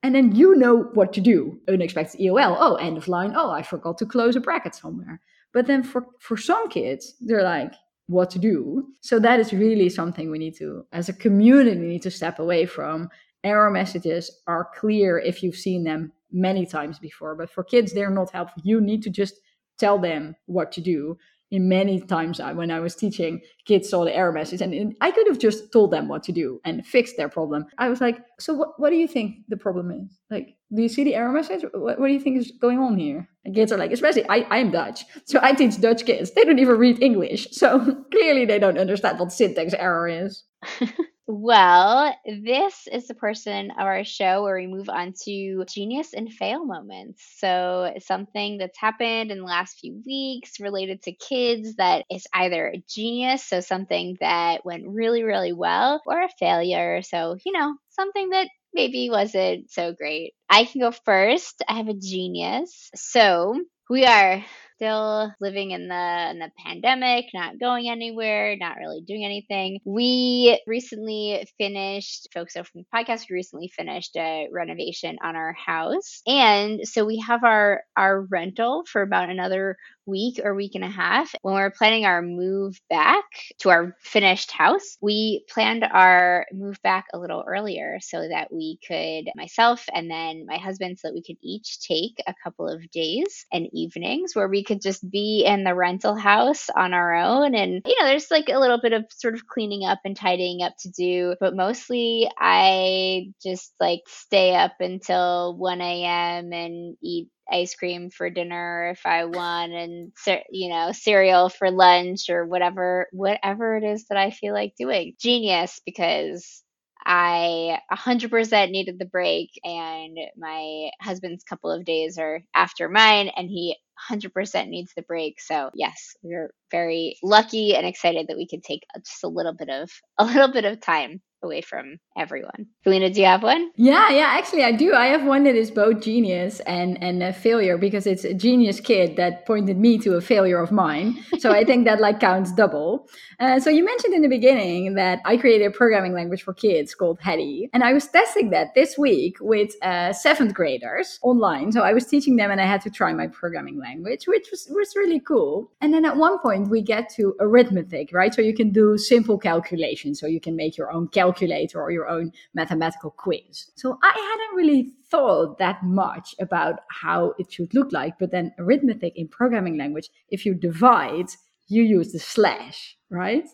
and 0.03 0.15
then 0.15 0.35
you 0.35 0.55
know 0.55 0.83
what 0.93 1.13
to 1.13 1.21
do. 1.21 1.59
Unexpected 1.67 2.19
EOL. 2.21 2.55
Oh, 2.59 2.75
end 2.75 2.97
of 2.97 3.07
line. 3.07 3.33
Oh, 3.35 3.51
I 3.51 3.61
forgot 3.63 3.97
to 3.99 4.05
close 4.05 4.35
a 4.35 4.39
bracket 4.39 4.75
somewhere. 4.75 5.21
But 5.51 5.67
then 5.67 5.83
for, 5.83 6.05
for 6.19 6.37
some 6.37 6.69
kids, 6.69 7.15
they're 7.19 7.43
like, 7.43 7.73
what 8.07 8.29
to 8.31 8.39
do. 8.39 8.87
So 9.01 9.19
that 9.19 9.39
is 9.39 9.53
really 9.53 9.87
something 9.87 10.31
we 10.31 10.39
need 10.39 10.55
to, 10.57 10.85
as 10.91 11.09
a 11.09 11.13
community, 11.13 11.79
we 11.79 11.87
need 11.87 12.01
to 12.01 12.11
step 12.11 12.39
away 12.39 12.65
from. 12.65 13.09
Error 13.43 13.69
messages 13.69 14.31
are 14.47 14.69
clear 14.75 15.19
if 15.19 15.43
you've 15.43 15.55
seen 15.55 15.83
them 15.83 16.11
many 16.31 16.65
times 16.65 16.97
before. 16.97 17.35
But 17.35 17.51
for 17.51 17.63
kids, 17.63 17.93
they're 17.93 18.09
not 18.09 18.31
helpful. 18.31 18.61
You 18.65 18.81
need 18.81 19.03
to 19.03 19.09
just 19.09 19.35
tell 19.77 19.99
them 19.99 20.35
what 20.47 20.71
to 20.73 20.81
do 20.81 21.17
in 21.51 21.67
many 21.67 21.99
times 21.99 22.39
uh, 22.39 22.53
when 22.53 22.71
I 22.71 22.79
was 22.79 22.95
teaching, 22.95 23.41
kids 23.65 23.89
saw 23.89 24.03
the 24.05 24.15
error 24.15 24.31
message 24.31 24.61
and 24.61 24.95
I 25.01 25.11
could 25.11 25.27
have 25.27 25.39
just 25.39 25.71
told 25.71 25.91
them 25.91 26.07
what 26.07 26.23
to 26.23 26.31
do 26.31 26.59
and 26.63 26.85
fixed 26.85 27.17
their 27.17 27.29
problem. 27.29 27.65
I 27.77 27.89
was 27.89 28.01
like, 28.01 28.19
so 28.39 28.53
what, 28.53 28.79
what 28.79 28.89
do 28.91 28.95
you 28.95 29.07
think 29.07 29.37
the 29.47 29.57
problem 29.57 29.91
is? 29.91 30.19
Like, 30.29 30.55
do 30.73 30.81
you 30.81 30.89
see 30.89 31.03
the 31.03 31.15
error 31.15 31.31
message? 31.31 31.63
What, 31.73 31.99
what 31.99 32.07
do 32.07 32.13
you 32.13 32.19
think 32.19 32.37
is 32.37 32.51
going 32.61 32.79
on 32.79 32.97
here? 32.97 33.27
And 33.45 33.55
kids 33.55 33.71
are 33.71 33.77
like, 33.77 33.91
especially 33.91 34.27
I, 34.29 34.45
I'm 34.49 34.71
Dutch. 34.71 35.03
So 35.25 35.39
I 35.41 35.53
teach 35.53 35.81
Dutch 35.81 36.05
kids. 36.05 36.31
They 36.31 36.43
don't 36.43 36.59
even 36.59 36.77
read 36.77 37.01
English. 37.01 37.47
So 37.51 38.03
clearly 38.11 38.45
they 38.45 38.59
don't 38.59 38.77
understand 38.77 39.19
what 39.19 39.31
syntax 39.31 39.73
error 39.73 40.07
is. 40.07 40.43
Well, 41.31 42.15
this 42.25 42.87
is 42.91 43.07
the 43.07 43.13
portion 43.13 43.69
of 43.69 43.77
our 43.85 44.03
show 44.03 44.41
where 44.41 44.55
we 44.55 44.65
move 44.65 44.89
on 44.89 45.13
to 45.25 45.63
genius 45.65 46.13
and 46.15 46.33
fail 46.33 46.65
moments. 46.65 47.23
So, 47.37 47.93
something 47.99 48.57
that's 48.57 48.79
happened 48.79 49.29
in 49.29 49.37
the 49.37 49.43
last 49.43 49.77
few 49.79 50.01
weeks 50.07 50.59
related 50.59 51.03
to 51.03 51.11
kids 51.11 51.75
that 51.75 52.05
is 52.09 52.25
either 52.33 52.69
a 52.69 52.83
genius, 52.89 53.45
so 53.45 53.59
something 53.59 54.17
that 54.21 54.65
went 54.65 54.87
really, 54.87 55.21
really 55.23 55.53
well, 55.53 56.01
or 56.07 56.19
a 56.23 56.29
failure. 56.39 57.03
So, 57.03 57.37
you 57.45 57.51
know, 57.51 57.75
something 57.91 58.29
that 58.31 58.49
maybe 58.73 59.11
wasn't 59.11 59.69
so 59.69 59.93
great. 59.93 60.33
I 60.49 60.65
can 60.65 60.81
go 60.81 60.89
first. 60.91 61.61
I 61.67 61.73
have 61.77 61.89
a 61.89 61.93
genius. 61.93 62.89
So, 62.95 63.61
we 63.87 64.03
are 64.05 64.43
still 64.79 65.33
living 65.41 65.71
in 65.71 65.89
the 65.89 66.27
in 66.31 66.39
the 66.39 66.49
pandemic, 66.65 67.25
not 67.33 67.59
going 67.59 67.89
anywhere, 67.89 68.55
not 68.57 68.77
really 68.77 69.01
doing 69.01 69.25
anything. 69.25 69.79
We 69.83 70.59
recently 70.65 71.45
finished, 71.57 72.29
folks 72.33 72.55
over 72.55 72.63
from 72.63 72.83
the 72.83 72.97
podcast, 72.97 73.25
we 73.29 73.35
recently 73.35 73.67
finished 73.75 74.15
a 74.15 74.47
renovation 74.51 75.17
on 75.21 75.35
our 75.35 75.53
house. 75.53 76.21
And 76.25 76.87
so 76.87 77.05
we 77.05 77.23
have 77.27 77.43
our 77.43 77.81
our 77.97 78.21
rental 78.21 78.83
for 78.89 79.01
about 79.01 79.29
another 79.29 79.75
week 80.09 80.39
or 80.43 80.55
week 80.55 80.75
and 80.75 80.83
a 80.83 80.89
half. 80.89 81.33
When 81.41 81.55
we 81.55 81.61
are 81.61 81.71
planning 81.71 82.05
our 82.05 82.21
move 82.21 82.79
back 82.89 83.23
to 83.59 83.69
our 83.69 83.95
finished 84.01 84.51
house, 84.51 84.97
we 85.01 85.45
planned 85.49 85.83
our 85.83 86.45
move 86.51 86.81
back 86.83 87.05
a 87.13 87.19
little 87.19 87.43
earlier 87.47 87.99
so 88.01 88.27
that 88.27 88.51
we 88.51 88.79
could, 88.85 89.31
myself 89.35 89.85
and 89.93 90.09
then 90.09 90.45
my 90.45 90.57
husband, 90.57 90.99
so 90.99 91.07
that 91.07 91.13
we 91.13 91.23
could 91.23 91.37
each 91.41 91.79
take 91.81 92.21
a 92.27 92.33
couple 92.43 92.67
of 92.67 92.89
days 92.91 93.45
and 93.51 93.67
evenings 93.73 94.35
where 94.35 94.47
we 94.49 94.63
could 94.63 94.81
just 94.81 95.09
be 95.09 95.43
in 95.45 95.63
the 95.63 95.75
rental 95.75 96.15
house 96.15 96.69
on 96.75 96.93
our 96.93 97.15
own. 97.15 97.55
And, 97.55 97.81
you 97.85 97.95
know, 97.99 98.07
there's 98.07 98.31
like 98.31 98.49
a 98.49 98.59
little 98.59 98.79
bit 98.81 98.93
of 98.93 99.05
sort 99.11 99.35
of 99.35 99.47
cleaning 99.47 99.85
up 99.85 99.99
and 100.05 100.15
tidying 100.15 100.61
up 100.63 100.73
to 100.79 100.89
do, 100.89 101.35
but 101.39 101.55
mostly 101.55 102.29
I 102.37 103.31
just 103.43 103.73
like 103.79 104.01
stay 104.07 104.55
up 104.55 104.73
until 104.79 105.55
1 105.57 105.81
a.m. 105.81 106.53
and 106.53 106.97
eat 107.01 107.29
ice 107.51 107.75
cream 107.75 108.09
for 108.09 108.29
dinner 108.29 108.91
if 108.91 109.05
I 109.05 109.25
want 109.25 109.73
and 109.73 110.11
you 110.49 110.69
know 110.69 110.91
cereal 110.91 111.49
for 111.49 111.71
lunch 111.71 112.29
or 112.29 112.45
whatever 112.45 113.07
whatever 113.11 113.77
it 113.77 113.83
is 113.83 114.05
that 114.09 114.17
I 114.17 114.31
feel 114.31 114.53
like 114.53 114.73
doing. 114.77 115.15
Genius 115.19 115.81
because 115.85 116.63
I 117.05 117.79
100% 117.91 118.71
needed 118.71 118.99
the 118.99 119.05
break 119.05 119.51
and 119.63 120.17
my 120.37 120.89
husband's 121.01 121.43
couple 121.43 121.71
of 121.71 121.85
days 121.85 122.17
are 122.17 122.43
after 122.53 122.89
mine 122.89 123.29
and 123.35 123.49
he 123.49 123.75
100% 124.11 124.67
needs 124.69 124.93
the 124.95 125.01
break. 125.01 125.39
So, 125.39 125.71
yes, 125.73 126.15
we're 126.21 126.53
very 126.71 127.17
lucky 127.23 127.75
and 127.75 127.85
excited 127.85 128.27
that 128.27 128.37
we 128.37 128.47
could 128.47 128.63
take 128.63 128.83
just 128.97 129.23
a 129.23 129.27
little 129.27 129.53
bit 129.53 129.69
of 129.69 129.89
a 130.17 130.25
little 130.25 130.51
bit 130.51 130.65
of 130.65 130.81
time 130.81 131.21
away 131.41 131.61
from 131.61 131.97
everyone. 132.17 132.67
Felienne, 132.85 133.13
do 133.13 133.19
you 133.21 133.25
have 133.25 133.43
one? 133.43 133.71
Yeah, 133.75 134.09
yeah, 134.09 134.27
actually 134.27 134.63
I 134.63 134.71
do. 134.71 134.93
I 134.93 135.07
have 135.07 135.23
one 135.25 135.43
that 135.43 135.55
is 135.55 135.71
both 135.71 136.01
genius 136.01 136.59
and 136.61 137.01
and 137.01 137.23
a 137.23 137.33
failure 137.33 137.77
because 137.77 138.05
it's 138.05 138.23
a 138.23 138.33
genius 138.33 138.79
kid 138.79 139.15
that 139.15 139.45
pointed 139.45 139.77
me 139.77 139.97
to 139.99 140.15
a 140.15 140.21
failure 140.21 140.59
of 140.59 140.71
mine. 140.71 141.23
So 141.39 141.51
I 141.51 141.63
think 141.63 141.85
that 141.85 142.01
like 142.01 142.19
counts 142.19 142.51
double. 142.51 143.07
Uh, 143.39 143.59
so 143.59 143.69
you 143.69 143.85
mentioned 143.85 144.13
in 144.13 144.21
the 144.21 144.27
beginning 144.27 144.95
that 144.95 145.19
I 145.23 145.37
created 145.37 145.65
a 145.67 145.71
programming 145.71 146.13
language 146.13 146.43
for 146.43 146.53
kids 146.53 146.93
called 146.93 147.19
Hedy, 147.21 147.69
and 147.73 147.83
I 147.83 147.93
was 147.93 148.07
testing 148.07 148.49
that 148.49 148.75
this 148.75 148.97
week 148.97 149.37
with 149.39 149.71
uh, 149.81 150.11
seventh 150.11 150.53
graders 150.53 151.19
online. 151.21 151.71
So 151.71 151.81
I 151.81 151.93
was 151.93 152.05
teaching 152.05 152.35
them, 152.35 152.51
and 152.51 152.59
I 152.59 152.65
had 152.65 152.81
to 152.81 152.89
try 152.89 153.13
my 153.13 153.27
programming 153.27 153.79
language, 153.79 154.27
which 154.27 154.47
was 154.51 154.67
was 154.69 154.93
really 154.95 155.21
cool. 155.21 155.71
And 155.79 155.93
then 155.93 156.03
at 156.03 156.17
one 156.17 156.39
point 156.39 156.69
we 156.69 156.81
get 156.81 157.09
to 157.15 157.35
arithmetic, 157.39 158.09
right? 158.11 158.33
So 158.33 158.41
you 158.41 158.53
can 158.53 158.71
do 158.71 158.97
simple 158.97 159.37
calculations. 159.37 160.19
So 160.19 160.27
you 160.27 160.41
can 160.41 160.55
make 160.57 160.77
your 160.77 160.91
own 160.91 161.07
calculations 161.07 161.28
calculator 161.31 161.81
or 161.81 161.91
your 161.91 162.07
own 162.07 162.31
mathematical 162.53 163.11
quiz. 163.11 163.71
So 163.75 163.97
I 164.03 164.09
hadn't 164.09 164.57
really 164.57 164.91
thought 165.09 165.57
that 165.57 165.83
much 165.83 166.35
about 166.39 166.79
how 166.89 167.33
it 167.37 167.51
should 167.51 167.73
look 167.73 167.91
like. 167.91 168.17
But 168.19 168.31
then 168.31 168.53
arithmetic 168.57 169.13
in 169.15 169.27
programming 169.27 169.77
language, 169.77 170.09
if 170.29 170.45
you 170.45 170.53
divide, 170.53 171.29
you 171.67 171.83
use 171.83 172.11
the 172.11 172.19
slash, 172.19 172.97
right? 173.09 173.47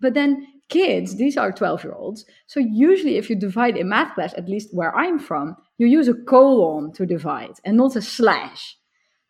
But 0.00 0.14
then 0.14 0.46
kids, 0.68 1.16
these 1.16 1.36
are 1.36 1.52
12 1.52 1.84
year 1.84 1.94
olds. 1.94 2.24
So 2.46 2.60
usually, 2.60 3.16
if 3.16 3.28
you 3.30 3.36
divide 3.36 3.76
in 3.76 3.88
math 3.88 4.14
class, 4.14 4.34
at 4.36 4.48
least 4.48 4.74
where 4.74 4.94
I'm 4.96 5.18
from, 5.18 5.56
you 5.78 5.86
use 5.86 6.08
a 6.08 6.14
colon 6.14 6.92
to 6.92 7.06
divide 7.06 7.56
and 7.64 7.76
not 7.76 7.96
a 7.96 8.02
slash. 8.02 8.76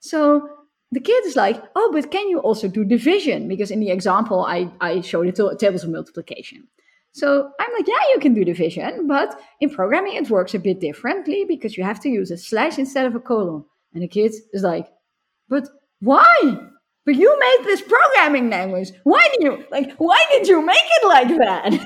So 0.00 0.48
the 0.90 1.00
kid 1.00 1.26
is 1.26 1.36
like, 1.36 1.62
oh, 1.74 1.90
but 1.92 2.10
can 2.10 2.28
you 2.28 2.38
also 2.38 2.68
do 2.68 2.84
division? 2.84 3.48
Because 3.48 3.70
in 3.70 3.80
the 3.80 3.90
example, 3.90 4.44
I, 4.44 4.70
I 4.80 5.00
showed 5.00 5.26
the 5.26 5.56
tables 5.58 5.84
of 5.84 5.90
multiplication. 5.90 6.68
So 7.12 7.50
I'm 7.58 7.72
like, 7.72 7.88
yeah, 7.88 8.12
you 8.12 8.20
can 8.20 8.34
do 8.34 8.44
division, 8.44 9.06
but 9.06 9.40
in 9.60 9.70
programming 9.70 10.14
it 10.14 10.30
works 10.30 10.54
a 10.54 10.58
bit 10.58 10.80
differently 10.80 11.44
because 11.46 11.76
you 11.76 11.84
have 11.84 12.00
to 12.00 12.08
use 12.08 12.30
a 12.30 12.36
slash 12.36 12.78
instead 12.78 13.06
of 13.06 13.14
a 13.14 13.20
colon. 13.20 13.64
And 13.94 14.02
the 14.02 14.08
kid 14.08 14.32
is 14.52 14.62
like, 14.62 14.88
but 15.48 15.68
why? 16.00 16.60
But 17.04 17.16
you 17.16 17.38
made 17.40 17.64
this 17.64 17.80
programming 17.80 18.50
language. 18.50 18.90
Why 19.04 19.26
did 19.32 19.42
you 19.42 19.64
like? 19.70 19.94
Why 19.96 20.22
did 20.30 20.46
you 20.46 20.64
make 20.64 20.76
it 20.78 21.06
like 21.06 21.28
that? 21.38 21.64
and 21.72 21.80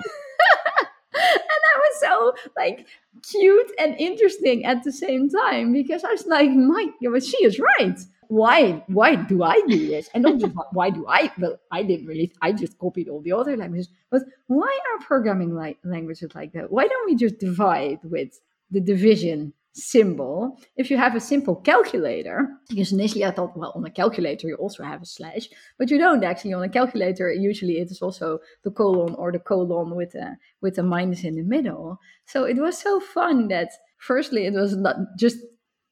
that 1.14 1.76
was 1.76 2.00
so 2.00 2.35
like 2.56 2.87
cute 3.22 3.70
and 3.78 3.94
interesting 3.98 4.64
at 4.64 4.82
the 4.82 4.92
same 4.92 5.28
time 5.30 5.72
because 5.72 6.02
I 6.04 6.11
was 6.11 6.26
like, 6.26 6.50
my, 6.50 6.88
but 7.11 7.22
she 7.22 7.44
is 7.44 7.61
right 7.78 7.98
why 8.28 8.82
why 8.87 9.16
do 9.16 9.42
I 9.42 9.61
do 9.66 9.87
this? 9.88 10.08
And 10.14 10.22
not 10.22 10.38
just 10.38 10.54
why 10.72 10.90
do 10.90 11.06
I? 11.06 11.30
Well, 11.38 11.58
I 11.70 11.82
didn't 11.82 12.06
really. 12.06 12.32
I 12.40 12.52
just 12.52 12.78
copied 12.78 13.08
all 13.08 13.20
the 13.20 13.32
other 13.32 13.56
languages. 13.56 13.88
But 14.11 14.22
why 14.46 14.78
are 14.92 15.04
programming 15.04 15.54
languages 15.85 16.35
like 16.35 16.52
that? 16.52 16.70
Why 16.70 16.87
don't 16.87 17.06
we 17.06 17.16
just 17.16 17.38
divide 17.38 18.00
with 18.04 18.40
the 18.70 18.80
division 18.80 19.52
symbol? 19.74 20.58
If 20.76 20.90
you 20.90 20.96
have 20.96 21.14
a 21.14 21.20
simple 21.20 21.56
calculator, 21.56 22.48
because 22.68 22.92
initially 22.92 23.24
I 23.24 23.32
thought, 23.32 23.56
well, 23.56 23.72
on 23.74 23.85
a 23.85 23.90
calculator 23.90 24.48
you 24.48 24.56
also 24.56 24.82
have 24.82 25.02
a 25.02 25.06
slash, 25.06 25.48
but 25.78 25.90
you 25.90 25.98
don't 25.98 26.24
actually. 26.24 26.54
On 26.54 26.62
a 26.62 26.68
calculator, 26.68 27.32
usually 27.32 27.78
it 27.78 27.90
is 27.90 28.00
also 28.02 28.40
the 28.62 28.70
colon 28.70 29.14
or 29.16 29.32
the 29.32 29.40
colon 29.40 29.94
with 29.94 30.14
a 30.14 30.37
with 30.61 30.78
a 30.78 30.82
minus 30.82 31.24
in 31.24 31.37
the 31.37 31.42
middle. 31.42 31.98
So 32.26 32.44
it 32.44 32.56
was 32.56 32.78
so 32.78 33.00
fun 33.00 33.48
that 33.48 33.70
firstly 33.98 34.46
it 34.46 34.54
was 34.54 34.76
not 34.76 34.96
just 35.18 35.38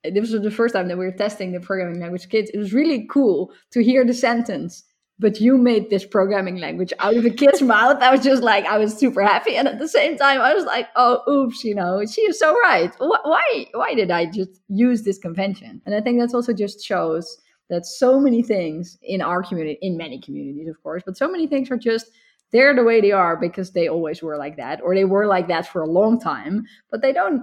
this 0.04 0.32
was 0.32 0.42
the 0.42 0.50
first 0.50 0.74
time 0.74 0.88
that 0.88 0.98
we 0.98 1.04
were 1.04 1.12
testing 1.12 1.52
the 1.52 1.60
programming 1.60 2.00
language 2.00 2.28
kids. 2.28 2.50
It 2.52 2.58
was 2.58 2.72
really 2.72 3.06
cool 3.10 3.52
to 3.72 3.82
hear 3.82 4.04
the 4.04 4.14
sentence, 4.14 4.84
but 5.18 5.40
you 5.40 5.58
made 5.58 5.90
this 5.90 6.06
programming 6.06 6.56
language 6.56 6.92
out 6.98 7.16
of 7.16 7.24
a 7.24 7.30
kid's 7.30 7.60
mouth. 7.74 7.98
I 8.00 8.10
was 8.10 8.22
just 8.22 8.42
like, 8.42 8.64
I 8.64 8.78
was 8.78 8.94
super 8.94 9.22
happy. 9.22 9.56
And 9.56 9.68
at 9.68 9.78
the 9.78 9.88
same 9.88 10.16
time, 10.16 10.40
I 10.40 10.54
was 10.54 10.64
like, 10.64 10.88
oh, 10.96 11.20
oops, 11.30 11.64
you 11.64 11.74
know, 11.74 12.02
she 12.06 12.22
is 12.22 12.38
so 12.38 12.54
right. 12.60 12.90
Why, 12.98 13.66
why 13.72 13.94
did 13.94 14.10
I 14.10 14.26
just 14.26 14.60
use 14.68 15.02
this 15.02 15.18
convention? 15.18 15.82
And 15.84 15.94
I 15.94 16.00
think 16.00 16.18
that's 16.18 16.34
also 16.34 16.54
just 16.54 16.82
shows 16.82 17.38
that 17.68 17.86
so 17.86 18.18
many 18.18 18.42
things 18.42 18.98
in 19.02 19.20
our 19.20 19.42
community, 19.42 19.78
in 19.82 19.96
many 19.96 20.20
communities, 20.20 20.68
of 20.68 20.82
course, 20.82 21.02
but 21.04 21.16
so 21.16 21.30
many 21.30 21.46
things 21.46 21.70
are 21.70 21.78
just 21.78 22.10
they're 22.52 22.74
the 22.74 22.82
way 22.82 23.00
they 23.00 23.12
are 23.12 23.36
because 23.36 23.70
they 23.70 23.88
always 23.88 24.22
were 24.22 24.36
like 24.36 24.56
that, 24.56 24.80
or 24.82 24.94
they 24.94 25.04
were 25.04 25.26
like 25.26 25.46
that 25.48 25.68
for 25.68 25.82
a 25.82 25.86
long 25.86 26.18
time, 26.18 26.66
but 26.90 27.00
they 27.00 27.12
don't 27.12 27.42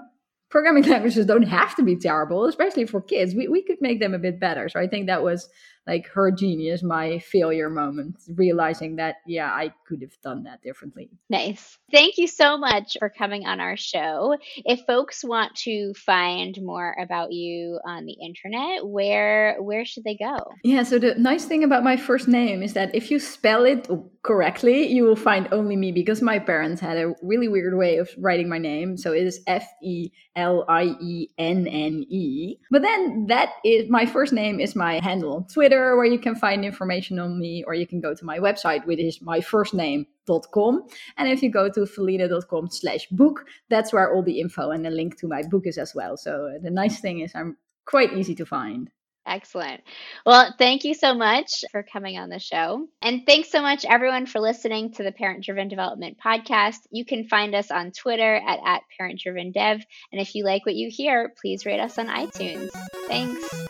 programming 0.50 0.84
languages 0.90 1.26
don't 1.26 1.44
have 1.44 1.76
to 1.76 1.84
be 1.84 1.96
terrible, 1.96 2.46
especially 2.46 2.86
for 2.86 3.02
kids. 3.02 3.36
We, 3.36 3.48
we 3.48 3.62
could 3.62 3.82
make 3.82 4.00
them 4.00 4.14
a 4.14 4.20
bit 4.20 4.40
better. 4.40 4.70
So 4.70 4.80
I 4.80 4.88
think 4.88 5.08
that 5.08 5.24
was 5.24 5.50
like 5.88 6.08
her 6.10 6.32
genius, 6.32 6.84
my 6.84 7.20
failure 7.20 7.70
moment, 7.70 8.18
realizing 8.36 8.98
that, 8.98 9.16
yeah, 9.26 9.52
I 9.52 9.74
could 9.88 10.02
have 10.02 10.20
done 10.22 10.44
that 10.44 10.62
differently. 10.62 11.10
Nice. 11.30 11.78
Thank 11.92 12.18
you 12.18 12.28
so 12.28 12.58
much 12.58 12.98
for 13.00 13.10
coming 13.10 13.48
on 13.48 13.62
our 13.62 13.78
show. 13.78 14.38
If 14.58 14.82
folks 14.86 15.24
want 15.24 15.56
to 15.56 15.94
find 15.94 16.58
more 16.62 16.96
about 17.02 17.32
you 17.32 17.80
on 17.86 18.06
the 18.06 18.14
internet, 18.14 18.86
where 18.86 19.58
where 19.62 19.86
should 19.86 20.04
they 20.04 20.16
go? 20.16 20.38
Yeah, 20.64 20.84
so 20.84 21.00
the 21.00 21.16
nice 21.16 21.46
thing 21.46 21.64
about 21.64 21.84
my 21.84 21.96
first 21.96 22.28
name 22.28 22.62
is 22.62 22.74
that 22.74 22.94
if 22.94 23.10
you 23.10 23.20
spell 23.20 23.64
it 23.64 23.88
correctly, 24.24 24.88
you 24.88 25.04
will 25.04 25.16
find 25.16 25.48
only 25.54 25.78
me 25.78 25.94
because 25.94 26.22
my 26.22 26.38
parents 26.38 26.82
had 26.82 26.98
a 26.98 27.14
really 27.22 27.48
weird 27.48 27.78
way 27.78 27.98
of 27.98 28.10
writing 28.18 28.50
my 28.50 28.58
name. 28.58 28.98
So 28.98 29.14
it 29.14 29.26
is 29.26 29.40
F 29.48 29.66
E 29.82 30.10
L 30.36 30.66
I 30.68 30.96
E 31.00 31.30
N 31.38 31.66
N 31.68 32.06
E. 32.10 32.58
But 32.70 32.82
then 32.82 33.28
that 33.28 33.54
is 33.64 33.90
my 33.90 34.06
first 34.06 34.34
name 34.34 34.60
is 34.60 34.76
my 34.76 35.00
handle 35.00 35.36
on 35.38 35.48
Twitter 35.48 35.77
Twitter, 35.78 35.96
where 35.96 36.06
you 36.06 36.20
can 36.20 36.36
find 36.36 36.66
information 36.66 37.20
on 37.20 37.40
me, 37.40 37.64
or 37.66 37.74
you 37.74 37.86
can 37.86 38.02
go 38.02 38.14
to 38.16 38.26
my 38.26 38.40
website, 38.40 38.86
which 38.86 39.00
is 39.00 39.20
myfirstname.com. 39.20 40.88
And 41.18 41.30
if 41.30 41.44
you 41.44 41.52
go 41.52 41.70
to 41.70 41.82
felienne.com 41.82 42.70
slash 42.72 43.08
book, 43.12 43.46
that's 43.70 43.94
where 43.94 44.12
all 44.14 44.24
the 44.24 44.40
info 44.40 44.72
and 44.72 44.84
the 44.84 44.90
link 44.90 45.20
to 45.20 45.28
my 45.28 45.44
book 45.44 45.68
is 45.68 45.78
as 45.78 45.94
well. 45.94 46.18
So 46.18 46.48
uh, 46.48 46.60
the 46.62 46.72
nice 46.72 47.00
thing 47.00 47.20
is 47.20 47.34
I'm 47.36 47.58
quite 47.86 48.14
easy 48.14 48.34
to 48.36 48.46
find. 48.46 48.90
Excellent. 49.28 49.82
Well, 50.26 50.56
thank 50.58 50.86
you 50.86 50.94
so 50.94 51.14
much 51.14 51.66
for 51.72 51.84
coming 51.84 52.18
on 52.18 52.30
the 52.30 52.40
show. 52.40 52.88
And 53.02 53.24
thanks 53.28 53.52
so 53.52 53.62
much, 53.62 53.84
everyone, 53.84 54.26
for 54.26 54.40
listening 54.40 54.94
to 54.94 55.04
the 55.04 55.12
Parent 55.12 55.44
Driven 55.44 55.68
Development 55.68 56.18
Podcast. 56.26 56.80
You 56.92 57.04
can 57.04 57.28
find 57.28 57.54
us 57.54 57.70
on 57.70 57.92
Twitter 57.92 58.36
at, 58.36 58.60
at 58.66 58.84
Parent 58.98 59.20
Driven 59.20 59.52
Dev. 59.52 59.86
And 60.14 60.22
if 60.22 60.34
you 60.34 60.46
like 60.46 60.66
what 60.66 60.76
you 60.76 60.90
hear, 60.90 61.34
please 61.42 61.66
rate 61.66 61.82
us 61.82 61.98
on 61.98 62.08
iTunes. 62.08 62.70
Thanks. 63.08 63.68